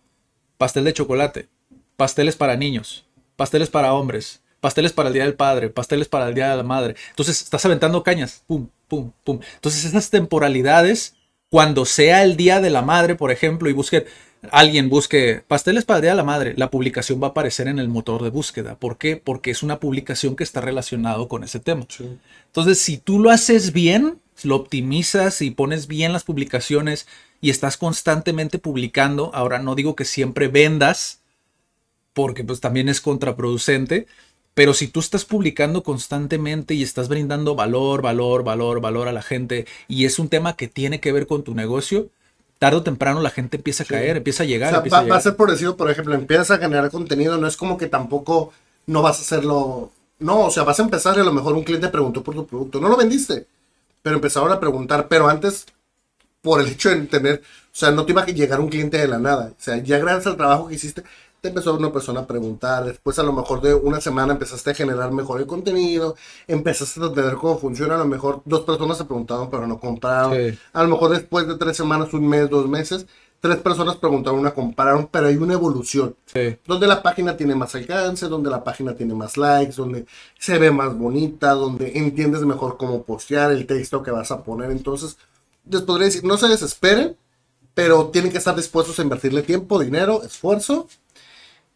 [0.56, 1.48] Pastel de chocolate,
[1.96, 3.04] pasteles para niños,
[3.36, 6.62] pasteles para hombres, pasteles para el Día del Padre, pasteles para el Día de la
[6.62, 6.96] Madre.
[7.10, 9.40] Entonces estás aventando cañas, pum, pum, pum.
[9.54, 11.16] Entonces esas temporalidades,
[11.50, 14.04] cuando sea el Día de la Madre, por ejemplo, y busquen,
[14.52, 17.78] alguien busque pasteles para el Día de la Madre, la publicación va a aparecer en
[17.78, 18.76] el motor de búsqueda.
[18.76, 19.16] ¿Por qué?
[19.16, 21.86] Porque es una publicación que está relacionado con ese tema.
[22.46, 27.06] Entonces, si tú lo haces bien, lo optimizas y pones bien las publicaciones
[27.40, 31.22] y estás constantemente publicando, ahora no digo que siempre vendas,
[32.12, 34.06] porque pues también es contraproducente,
[34.54, 39.22] pero si tú estás publicando constantemente y estás brindando valor, valor, valor, valor a la
[39.22, 42.10] gente y es un tema que tiene que ver con tu negocio,
[42.58, 44.74] tarde o temprano la gente empieza a caer, empieza a llegar.
[44.74, 47.56] O sea, va, a ser por decir, por ejemplo, empiezas a generar contenido, no es
[47.56, 48.52] como que tampoco
[48.86, 49.90] no vas a hacerlo.
[50.18, 52.46] No, o sea, vas a empezar y a lo mejor un cliente preguntó por tu
[52.46, 52.80] producto.
[52.80, 53.46] No lo vendiste,
[54.02, 55.06] pero empezaron a preguntar.
[55.08, 55.66] Pero antes,
[56.42, 57.42] por el hecho de tener,
[57.72, 59.52] o sea, no te iba a llegar un cliente de la nada.
[59.56, 61.04] O sea, ya gracias al trabajo que hiciste,
[61.40, 64.74] te empezó una persona a preguntar, después a lo mejor de una semana empezaste a
[64.74, 66.16] generar mejor el contenido,
[66.46, 70.56] empezaste a entender cómo funciona, a lo mejor dos personas se preguntaron pero no compraron,
[70.72, 73.06] a lo mejor después de tres semanas, un mes, dos meses,
[73.40, 76.16] tres personas preguntaron, una compraron, pero hay una evolución,
[76.66, 80.06] donde la página tiene más alcance, donde la página tiene más likes, donde
[80.38, 84.72] se ve más bonita, donde entiendes mejor cómo postear el texto que vas a poner,
[84.72, 85.16] entonces
[85.70, 87.16] les podría decir, no se desesperen,
[87.74, 90.88] pero tienen que estar dispuestos a invertirle tiempo, dinero, esfuerzo,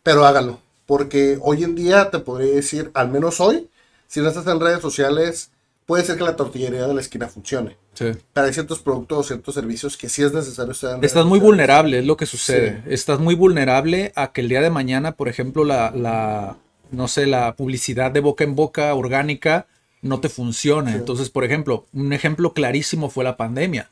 [0.03, 0.59] pero háganlo.
[0.86, 3.68] Porque hoy en día te podría decir, al menos hoy,
[4.09, 5.50] si no estás en redes sociales,
[5.86, 7.76] puede ser que la tortillería de la esquina funcione.
[7.94, 8.07] Sí.
[8.32, 11.24] Pero hay ciertos productos o ciertos servicios que sí es necesario estar en redes Estás
[11.24, 11.42] muy sociales.
[11.46, 12.82] vulnerable, es lo que sucede.
[12.88, 16.57] Estás muy vulnerable a que el día de mañana, por ejemplo, la, la,
[16.90, 19.66] no sé, la publicidad de boca en boca orgánica
[20.00, 20.92] no te funcione.
[20.94, 23.88] Entonces, por ejemplo, un ejemplo clarísimo fue la pandemia.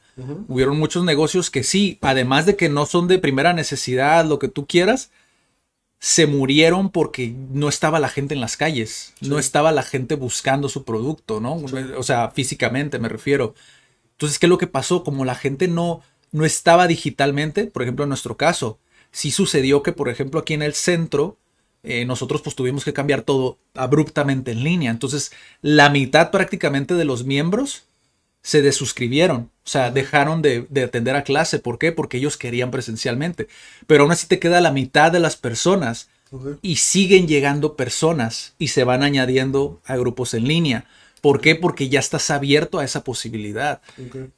[0.49, 4.49] Hubieron muchos negocios que sí, además de que no son de primera necesidad, lo que
[4.49, 5.11] tú quieras,
[6.01, 10.71] se murieron porque no estaba la gente en las calles, no estaba la gente buscando
[10.71, 11.57] su producto, ¿no?
[11.97, 13.55] O sea, físicamente me refiero.
[14.13, 15.05] Entonces, ¿qué es lo que pasó?
[15.05, 16.01] Como la gente no,
[16.33, 18.79] no estaba digitalmente, por ejemplo, en nuestro caso,
[19.13, 21.37] sí sucedió que, por ejemplo, aquí en el centro,
[21.83, 24.91] eh, nosotros pues tuvimos que cambiar todo abruptamente en línea.
[24.91, 27.85] Entonces, la mitad prácticamente de los miembros
[28.43, 31.59] se desuscribieron, o sea, dejaron de, de atender a clase.
[31.59, 31.93] ¿Por qué?
[31.93, 33.49] Porque ellos querían presencialmente.
[33.87, 36.09] Pero aún así te queda la mitad de las personas
[36.63, 40.87] y siguen llegando personas y se van añadiendo a grupos en línea.
[41.21, 41.55] ¿Por qué?
[41.55, 43.81] Porque ya estás abierto a esa posibilidad.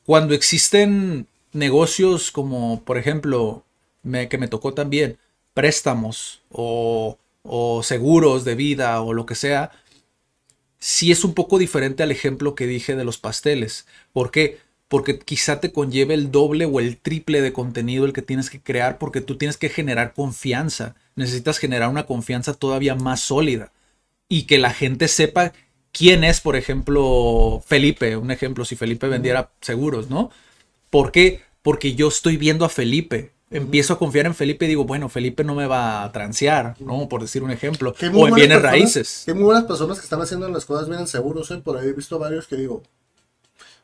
[0.04, 3.64] Cuando existen negocios como, por ejemplo,
[4.02, 5.18] me- que me tocó también,
[5.54, 9.70] préstamos o, o seguros de vida o lo que sea,
[10.82, 13.86] sí es un poco diferente al ejemplo que dije de los pasteles.
[14.12, 14.58] ¿Por qué?
[14.88, 18.60] Porque quizá te conlleve el doble o el triple de contenido el que tienes que
[18.60, 20.96] crear porque tú tienes que generar confianza.
[21.14, 23.70] Necesitas generar una confianza todavía más sólida
[24.28, 25.52] y que la gente sepa
[25.92, 28.16] quién es, por ejemplo, Felipe.
[28.16, 30.30] Un ejemplo, si Felipe vendiera seguros, ¿no?
[30.90, 31.42] ¿Por qué?
[31.62, 33.30] Porque yo estoy viendo a Felipe.
[33.52, 37.08] Empiezo a confiar en Felipe y digo, bueno, Felipe no me va a transear, ¿no?
[37.08, 37.94] Por decir un ejemplo.
[38.14, 39.24] O en bienes personas- raíces.
[39.28, 41.58] Hay muy buenas personas que están haciendo las cosas bien seguros, ¿eh?
[41.58, 42.82] Por ahí he visto varios que digo.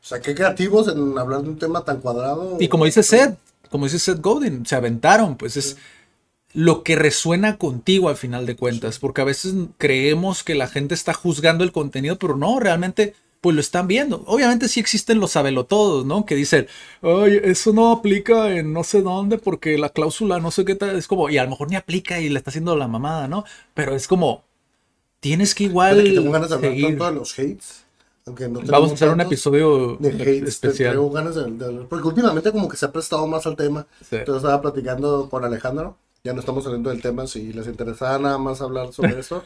[0.01, 2.57] O sea, qué creativos en hablar de un tema tan cuadrado.
[2.59, 3.37] Y como dice Seth,
[3.69, 5.77] como dice Seth Godin, se aventaron, pues es
[6.53, 10.95] lo que resuena contigo al final de cuentas, porque a veces creemos que la gente
[10.95, 14.23] está juzgando el contenido, pero no, realmente pues lo están viendo.
[14.27, 16.25] Obviamente sí existen los sabelotodos, ¿no?
[16.25, 16.67] Que dicen,
[17.01, 20.95] ay, eso no aplica en no sé dónde porque la cláusula no sé qué tal,
[20.97, 23.45] es como, y a lo mejor ni aplica y le está haciendo la mamada, ¿no?
[23.73, 24.43] Pero es como,
[25.19, 26.87] tienes que igual que tengo ganas de hablar seguir.
[26.87, 27.85] tanto de los hates.
[28.25, 30.43] Aunque no Vamos a hacer un episodio de hates.
[30.43, 30.93] especial.
[30.93, 31.85] Tengo ganas de, de.
[31.85, 33.87] Porque últimamente como que se ha prestado más al tema.
[34.01, 34.17] Sí.
[34.17, 35.97] Entonces estaba platicando con Alejandro.
[36.23, 37.25] Ya no estamos saliendo del tema.
[37.27, 39.45] Si les interesaba nada más hablar sobre eso.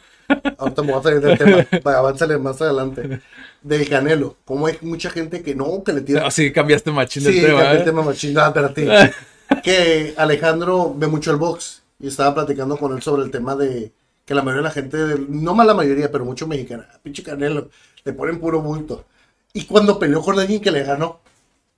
[0.58, 1.64] Ahorita me voy a salir del tema.
[1.82, 3.20] Para avanzarle más adelante.
[3.62, 4.36] Del Canelo.
[4.44, 7.70] Como hay mucha gente que no, que le tira Así cambiaste machín Sí, el tema.
[7.70, 7.84] el ¿eh?
[7.84, 8.36] tema machín.
[8.38, 9.12] Ah, espérate.
[9.62, 13.92] que Alejandro ve mucho el box y estaba platicando con él sobre el tema de
[14.24, 14.98] que la mayoría de la gente,
[15.28, 17.68] no más la mayoría, pero mucho mexicana, "Ah, pinche Canelo,
[18.04, 19.04] le ponen puro bulto.
[19.52, 21.20] Y cuando peleó con alguien que le ganó,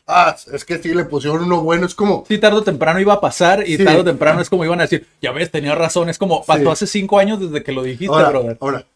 [0.06, 3.14] ah, es que sí, le pusieron uno bueno, es como, Sí, tarde o temprano iba
[3.14, 3.84] a pasar y Sí.
[3.84, 6.62] tarde o temprano es como iban a decir, ya ves, tenía razón, es como, pasó
[6.62, 6.68] Sí.
[6.68, 8.58] hace cinco años desde que lo dijiste, ahora, brother.
[8.60, 8.86] ahora,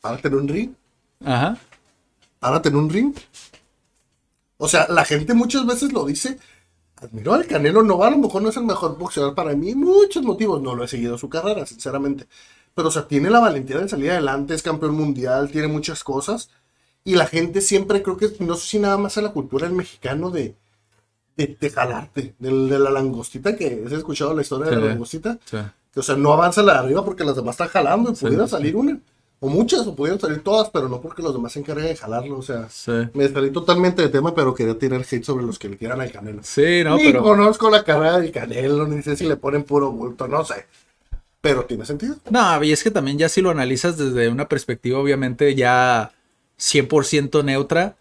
[0.00, 0.70] párate en un ring,
[1.24, 1.56] Ajá.
[2.38, 3.14] párate en un ring.
[4.58, 6.38] O sea, la gente muchas veces lo dice,
[6.96, 10.22] admiro al Canelo, no, a lo mejor no es el mejor boxeador para mí, muchos
[10.22, 12.26] motivos, no lo he seguido su carrera, sinceramente.
[12.74, 16.48] Pero, o sea, tiene la valentía de salir adelante, es campeón mundial, tiene muchas cosas.
[17.04, 19.76] Y la gente siempre, creo que, no sé si nada más a la cultura del
[19.76, 20.54] mexicano de,
[21.36, 25.38] de, de jalarte, del- de, la langostita, que has escuchado la historia de la langostita.
[25.44, 25.58] Sí.
[25.92, 28.44] Que, o sea, no avanza la de arriba porque las demás están jalando y pudiera
[28.46, 28.50] sí.
[28.52, 28.98] salir una.
[29.44, 32.38] O muchas, o pudieran salir todas, pero no porque los demás se encarguen de jalarlo.
[32.38, 32.68] O sea,
[33.12, 36.12] me salí totalmente de tema, pero quería tirar hate sobre los que le tiran al
[36.12, 36.42] Canelo.
[36.44, 37.24] Sí, no, ni pero.
[37.24, 40.66] conozco la carrera del Canelo, ni sé si le ponen puro bulto, no sé.
[41.40, 42.14] Pero tiene sentido.
[42.30, 46.12] No, y es que también ya si lo analizas desde una perspectiva, obviamente, ya
[46.62, 47.96] 100% neutra,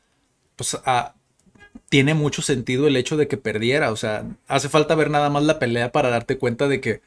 [0.55, 1.16] pues ah,
[1.89, 3.91] tiene mucho sentido el hecho de que perdiera.
[3.91, 7.01] O sea, hace falta ver nada más la pelea para darte cuenta de que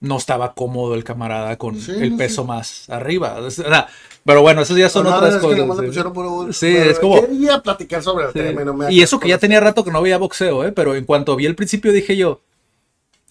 [0.00, 3.34] no estaba cómodo el camarada con Sí, el no, peso más arriba.
[3.38, 3.88] O sea,
[4.24, 5.58] pero bueno, eso ya son No, otras cosas.
[5.80, 6.00] le sí.
[6.12, 6.52] puro.
[6.52, 8.38] Sí, es como- Quería platicar sobre el Sí.
[8.40, 10.72] tema y no me Y eso que ya tenía rato que no veía boxeo, ¿eh?
[10.72, 12.40] Pero en cuanto vi el principio dije yo,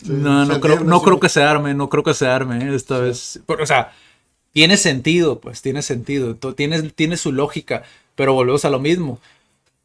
[0.06, 2.76] no, no creo, no creo que se arme, no creo que se arme ¿eh?
[2.76, 3.40] esta vez.
[3.48, 3.94] Pero, o sea,
[4.58, 7.84] tiene sentido, pues, tiene sentido, tiene, tiene su lógica,
[8.16, 9.20] pero volvemos a lo mismo.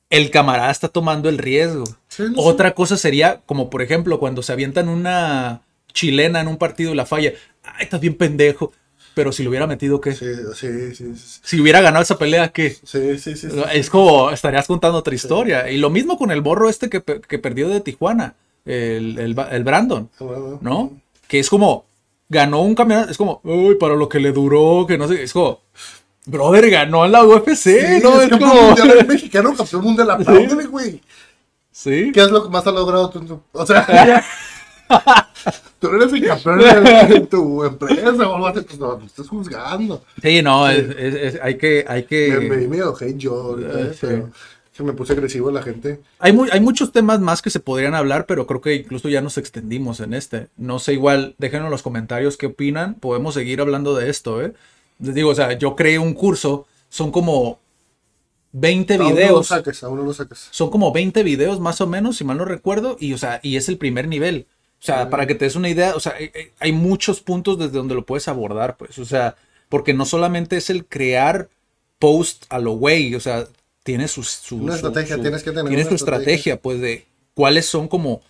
[0.08, 1.84] El camarada está tomando el riesgo.
[2.08, 5.60] Sí, no, Otra cosa sería, como por ejemplo, cuando se avientan una
[5.92, 7.34] chilena en un partido y la falla.
[7.62, 8.72] Ay, estás bien pendejo.
[9.12, 10.14] Pero si lo hubiera metido, ¿qué?
[10.14, 11.40] Sí, sí, sí, sí.
[11.42, 12.70] Si hubiera ganado esa pelea, ¿qué?
[12.70, 13.48] Sí, sí, sí.
[13.74, 15.68] Es como estarías contando otra historia.
[15.68, 19.64] Y lo mismo con el borro este que, que perdió de Tijuana, el, el, el
[19.64, 20.92] Brandon, Bueno, ¿no?
[21.28, 21.84] Que es como,
[22.32, 25.32] ganó un campeonato, es como, uy, para lo que le duró, que no sé, es
[25.32, 25.60] como,
[26.26, 28.16] brother, ganó en la UFC, Sí, ¿no?
[28.18, 31.00] es Es campeón como, mundial, es mexicano, campeón mundial, apláudele, güey.
[31.70, 32.10] Sí.
[32.12, 33.40] ¿Qué es lo que más has logrado tú?
[33.52, 34.24] O sea,
[35.80, 40.02] tú eres el campeón de tu empresa o algo así, pues no, me estás juzgando.
[40.22, 42.68] Sí, no, es- es- es- hay que, hay Me, me que...
[42.68, 44.06] miedo hate yo, Eh, eh, sí.
[44.76, 46.00] Que me puse agresivo la gente.
[46.18, 49.38] Hay, hay muchos temas más que se podrían hablar, pero creo que incluso ya nos
[49.38, 50.48] extendimos en este.
[50.56, 52.94] No sé, igual, déjenos en los comentarios qué opinan.
[52.94, 54.54] Podemos seguir hablando de esto, ¿eh?
[54.98, 57.58] Les digo, o sea, yo creé un curso, son como
[58.52, 59.46] 20 Aún no lo videos.
[59.48, 60.48] saques, aún no lo saques.
[60.50, 63.56] Son como 20 videos más o menos, si mal no recuerdo, y, o sea, y
[63.56, 64.46] es el primer nivel.
[64.80, 67.58] O sea, para que te des una idea, o sea, hay, hay- hay muchos puntos
[67.58, 69.36] desde donde lo puedes abordar, pues, o sea,
[69.68, 71.48] porque no solamente es el crear
[71.98, 73.46] post a lo güey, o sea,
[73.82, 76.80] tiene su, su- Una su- estrategia, su- tienes que tener tiene una su estrategia, pues,
[76.80, 78.20] de cuáles son como,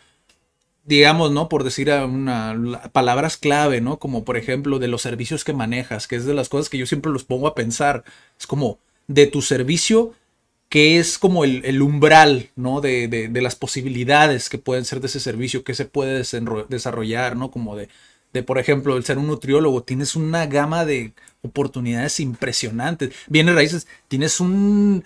[0.84, 1.48] digamos, ¿no?
[1.48, 3.98] Por decir a una, la- palabras clave, ¿no?
[3.98, 6.86] Como, por ejemplo, de los servicios que manejas, que es de las cosas que yo
[6.86, 8.04] siempre los pongo a pensar.
[8.38, 10.14] Es como, de tu servicio,
[10.68, 12.80] que es como el, el umbral, ¿no?
[12.80, 16.24] De, de- de las posibilidades que pueden ser de ese servicio, que se puede
[16.68, 17.50] desarrollar, ¿no?
[17.50, 17.88] Como de,
[18.32, 23.12] de, por ejemplo, el ser un nutriólogo, tienes una gama de oportunidades impresionantes.
[23.28, 25.04] Viene raíces, tienes un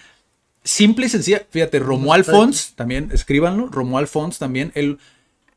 [0.67, 2.25] simple y sencilla, fíjate, Romuald.
[2.25, 4.99] Fons, también, escríbanlo, Romuald Fons también, él,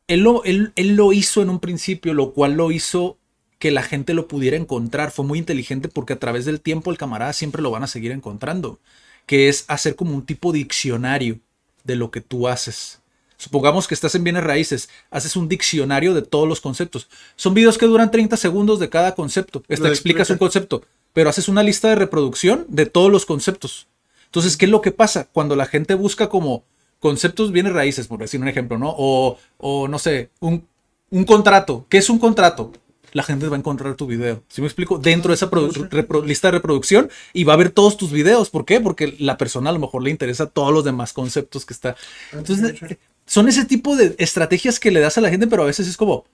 [0.08, 3.18] él, lo, él, él lo hizo en un principio, lo cual lo hizo
[3.58, 5.12] que la gente lo pudiera encontrar.
[5.12, 8.12] Fue muy inteligente porque a través del tiempo el camarada siempre lo van a seguir
[8.12, 8.80] encontrando,
[9.26, 11.40] que es hacer como un tipo diccionario
[11.84, 13.02] de lo que tú haces.
[13.36, 17.08] Supongamos que estás en bienes raíces, haces un diccionario de todos los conceptos.
[17.36, 19.64] Son videos que duran 30 segundos de cada concepto.
[19.70, 20.84] Esta explicas un concepto,
[21.14, 23.88] pero haces una lista de reproducción de todos los conceptos.
[24.30, 25.28] Entonces, ¿qué es lo que pasa?
[25.32, 26.64] Cuando la gente busca como
[27.00, 28.94] conceptos bienes raíces, por decir un ejemplo, ¿no?
[28.98, 30.68] O, o no sé, un,
[31.10, 31.86] un contrato.
[31.90, 32.72] ¿Qué es un contrato?
[33.12, 34.44] La gente va a encontrar tu video.
[34.50, 35.00] ¿Sí me explico?
[35.00, 38.52] Dentro de esa repro- lista de reproducción y va a ver todos tus videos.
[38.52, 38.80] ¿Por qué?
[38.80, 41.96] Porque la persona a lo mejor le interesa todos los demás conceptos que está.
[42.32, 45.66] Entonces, eh, son ese tipo de estrategias que le das a la gente, pero a
[45.66, 46.26] veces es como,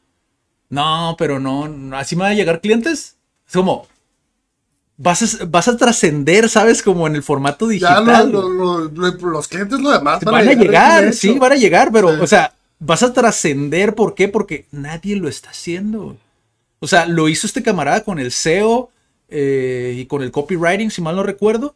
[0.69, 3.15] no, pero no, no, así me van a llegar clientes.
[3.47, 3.87] Es como,
[4.97, 6.81] vas a, vas a trascender, ¿sabes?
[6.81, 8.31] Como en el formato Ya digital.
[8.31, 11.91] lo- lo- lo- lo- los clientes lo demás van a llegar, sí, van a llegar,
[11.91, 12.21] pero, Sí.
[12.21, 14.27] o sea, vas a trascender, ¿por qué?
[14.27, 16.17] Porque nadie lo está haciendo.
[16.79, 18.89] O sea, lo hizo este camarada con el SEO
[19.27, 21.75] eh, y con el copywriting, si mal no recuerdo.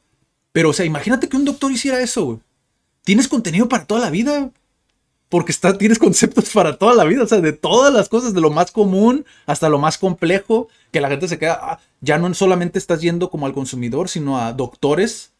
[0.51, 2.37] Pero, o sea, imagínate que un doctor hiciera eso, güey.
[3.03, 4.49] Tienes contenido para toda la vida.
[5.29, 7.23] Porque está, tienes conceptos para toda la vida.
[7.23, 11.01] O sea, de todas las cosas, de lo más común hasta lo más complejo, que
[11.01, 11.59] la gente se queda.
[11.61, 15.31] ah, ya no solamente estás yendo como al consumidor, sino a doctores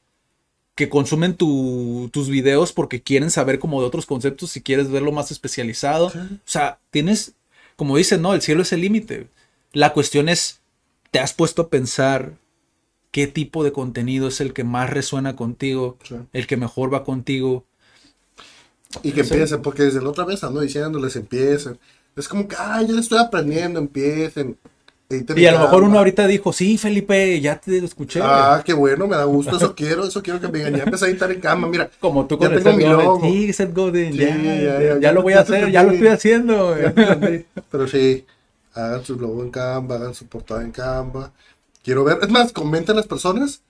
[0.75, 5.11] que consumen tu- tus videos porque quieren saber como de otros conceptos si quieres verlo
[5.11, 6.07] más especializado.
[6.07, 6.11] O
[6.45, 7.33] sea, tienes,
[7.75, 9.27] como dicen, no, el cielo es el límite.
[9.73, 10.61] La cuestión es,
[11.11, 12.33] ¿te has puesto a pensar
[13.11, 16.15] qué tipo de contenido es el que más resuena contigo, Sí.
[16.31, 17.65] el que mejor va contigo?
[19.03, 21.77] Y que empiecen, porque desde la otra vez ando diciéndoles empiecen.
[22.15, 24.57] Es como que, ay, ya estoy aprendiendo, empiecen.
[25.35, 28.19] Y a lo mejor uno ahorita dijo, sí, Felipe, ya te escuché.
[28.23, 30.75] Ah, qué bueno, me da gusto, eso quiero, eso quiero que me digan.
[30.75, 31.89] Ya empecé a editar en cama, mira.
[31.99, 33.21] Como tú ya con el tengo mi logo.
[33.21, 35.55] Sí, Seth Godin, Sí, ya, ya, ya, ya, ya lo ya, voy a ya te
[35.55, 36.77] hacer, ya lo estoy haciendo.
[36.79, 37.45] Ya entendí.
[37.71, 38.25] Pero sí,
[38.73, 41.31] hagan su logo en Canva, hagan su portada en Canva.
[41.83, 43.63] Quiero ver, es más, comenten las personas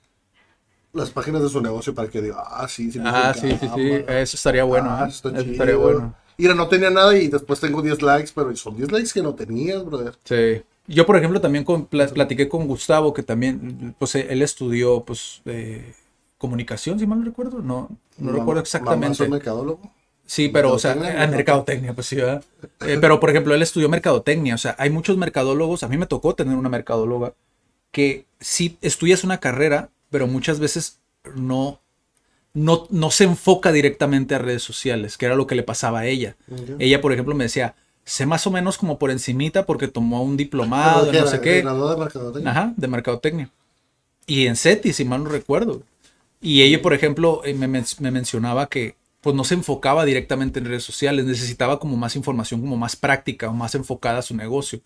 [0.99, 3.69] las páginas de su negocio para que digan, ah, sí, sí, Ah, hizo sí, sí,
[3.75, 4.89] sí, eso estaría bueno.
[4.91, 5.09] Ah, ¿eh?
[5.09, 6.13] Eso estaría bueno.
[6.37, 9.33] Mira, no tenía nada y después tengo 10 likes, pero son 10 likes que no
[9.35, 10.15] tenías, brother.
[10.23, 10.61] Sí.
[10.87, 15.01] Yo, por ejemplo, también con- pla- platiqué con Gustavo, que también, pues, eh, él estudió,
[15.03, 15.93] pues, eh,
[16.37, 17.59] comunicación, si mal no recuerdo.
[17.61, 19.27] No, no recuerdo exactamente.
[19.27, 19.91] mercadólogo.
[20.25, 22.43] Sí, pero, o sea, Mercadotecnia, ah, mercadotecnia, pues sí, ¿verdad?
[22.85, 24.55] Eh, pero, por ejemplo, él estudió mercadotecnia.
[24.55, 25.81] O sea, hay muchos mercadólogos.
[25.83, 27.33] A mí me tocó tener una mercadóloga
[27.91, 30.99] que sí estudias una carrera, pero muchas veces
[31.35, 31.79] no,
[32.53, 36.05] no, no se enfoca directamente a redes sociales, que era lo que le pasaba a
[36.07, 36.35] ella.
[36.79, 40.37] Ella, por ejemplo, me decía, sé más o menos como por encimita porque tomó un
[40.37, 41.61] diplomado, Pero no sé era- qué.
[41.61, 42.51] graduado de mercadotecnia.
[42.51, 43.49] Ajá, de mercadotecnia.
[44.25, 45.83] Y en SETI, si mal no recuerdo.
[46.41, 50.65] Y ella, por ejemplo, eh, me, me mencionaba que pues no se enfocaba directamente en
[50.65, 54.79] redes sociales, necesitaba como más información, como más práctica o más enfocada a su negocio.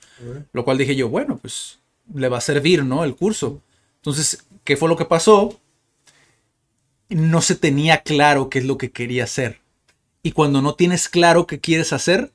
[0.53, 1.77] Lo cual dije yo, bueno, pues
[2.15, 3.03] le va a servir, ¿no?
[3.03, 3.61] El curso.
[3.97, 5.59] Entonces, ¿qué fue lo que pasó?
[7.09, 9.59] No se tenía claro qué es lo que quería hacer.
[10.23, 12.31] Y cuando no tienes claro qué quieres hacer,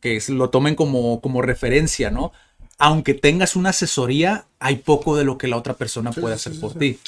[0.00, 2.32] que lo tomen como, como referencia, ¿no?
[2.78, 6.54] Aunque tengas una asesoría, hay poco de lo que la otra persona Sí, puede hacer
[6.54, 6.78] sí, por sí.
[6.78, 7.00] ti.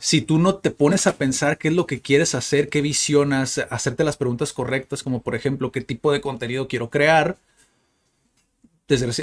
[0.00, 3.58] Si tú no te pones a pensar qué es lo que quieres hacer, qué visionas,
[3.70, 7.38] hacerte las preguntas correctas, como por ejemplo, qué tipo de contenido quiero crear,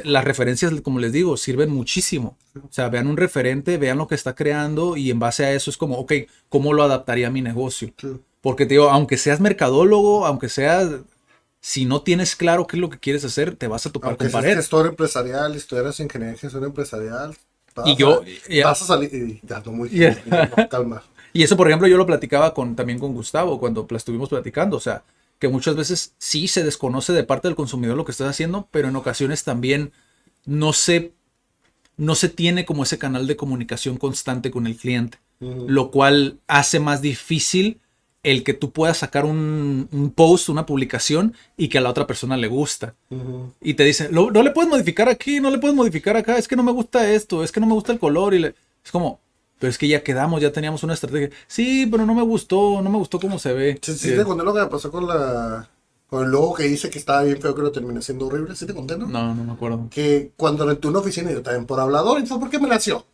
[0.03, 2.37] las referencias, como les digo, sirven muchísimo.
[2.57, 5.69] O sea, vean un referente, vean lo que está creando y en base a eso
[5.69, 6.13] es como, ok,
[6.49, 7.91] ¿cómo lo adaptaría a mi negocio?
[8.41, 10.89] Porque te digo, aunque seas mercadólogo, aunque seas
[11.61, 14.25] si no tienes claro qué es lo que quieres hacer, te vas a topar Aunque
[14.25, 14.55] con pared.
[14.57, 17.33] gestor empresarial, estudiaras ingeniería gestión empresarial.
[17.73, 18.65] vas Y yo- a-.
[18.67, 19.13] Vas a salir.
[19.13, 19.89] y Ya, no, muy.
[19.89, 20.21] Ya.
[20.25, 21.03] no, calma.
[21.35, 24.77] Y eso, por ejemplo, yo lo platicaba con, también con Gustavo cuando estuvimos platicando.
[24.77, 25.03] O sea,
[25.43, 28.87] que muchas veces sí se desconoce de parte del consumidor lo que estás haciendo, pero
[28.87, 29.91] en ocasiones también
[30.45, 31.11] no se,
[31.97, 35.17] no se tiene como ese canal de comunicación constante con el cliente,
[35.67, 37.81] lo cual hace más difícil
[38.23, 42.07] el que tú puedas sacar un, un post, una publicación y que a la otra
[42.07, 42.95] persona le gusta.
[43.61, 46.47] Y te dicen, "Lo- no le puedes modificar aquí, no le puedes modificar acá, es
[46.47, 48.33] que no me gusta esto, es que no me gusta el color.
[48.33, 49.19] Y le- es como,
[49.63, 51.29] pero es que ya quedamos, ya teníamos una estrategia.
[51.47, 53.79] Sí, pero no me gustó, no me gustó cómo se ve.
[53.81, 55.69] Sí, sí, Eh, te conté lo que me pasó con la.
[56.09, 58.57] Con el logo que hice que estaba bien feo que lo terminé siendo horrible.
[58.57, 59.07] Sí, te conté, ¿no?
[59.07, 59.87] no, no me acuerdo.
[59.89, 63.05] Que cuando renté una oficina, yo también por hablador, y fue porque me nació.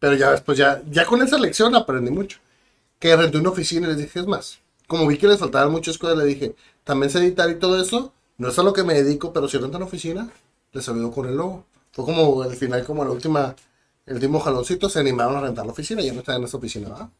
[0.00, 2.40] Pero ya después, ya, ya con esa lección aprendí mucho.
[2.98, 4.58] Que renté una oficina y les dije, es más,
[4.88, 8.12] como vi que les faltaban muchas cosas, le dije, también sé editar y todo eso,
[8.36, 10.28] no es a lo que me dedico, pero si rentan oficina,
[10.72, 11.66] les ayudo con el logo.
[11.92, 13.54] Fue como al final, como la última,
[14.08, 16.88] el último jaloncito, se animaron a rentar la oficina, ya no estaba en esa oficina,
[16.88, 17.10] ¿verdad?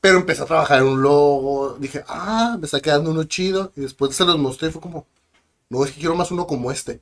[0.00, 3.82] Pero empecé a trabajar en un logo, dije, ah, me está quedando uno chido, y
[3.82, 5.06] después se los mostré y fue como,
[5.68, 7.00] no, es que quiero más uno como este.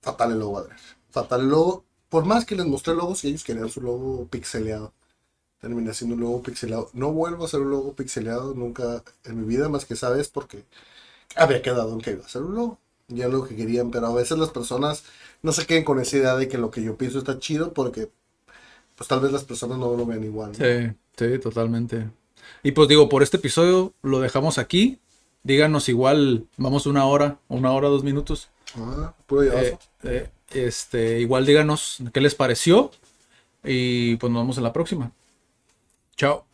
[0.00, 0.78] Fatal el logo, Adrián.
[1.10, 1.84] Fatal el logo.
[2.08, 4.92] Por más que les mostré logos y ellos querían su logo pixeleado.
[5.60, 6.90] Terminé haciendo un logo pixeleado.
[6.94, 10.64] No vuelvo a hacer un logo pixeleado nunca en mi vida, más que sabes porque
[11.36, 12.78] había quedado en que iba a hacer un logo.
[13.08, 15.04] Ya lo que querían, pero a veces las personas
[15.42, 18.08] no se queden con esa idea de que lo que yo pienso está chido porque
[18.96, 20.52] pues tal vez las personas no lo vean igual.
[20.52, 20.64] ¿no?
[20.64, 22.08] Sí, sí, totalmente.
[22.62, 24.98] Y pues digo, por este episodio lo dejamos aquí.
[25.42, 28.48] Díganos igual, vamos una hora, una hora, dos minutos.
[28.76, 29.42] Ah, puro.
[29.52, 32.92] Eh, eh, este, igual díganos qué les pareció.
[33.64, 35.12] Y pues nos vemos en la próxima.
[36.16, 36.51] Chao.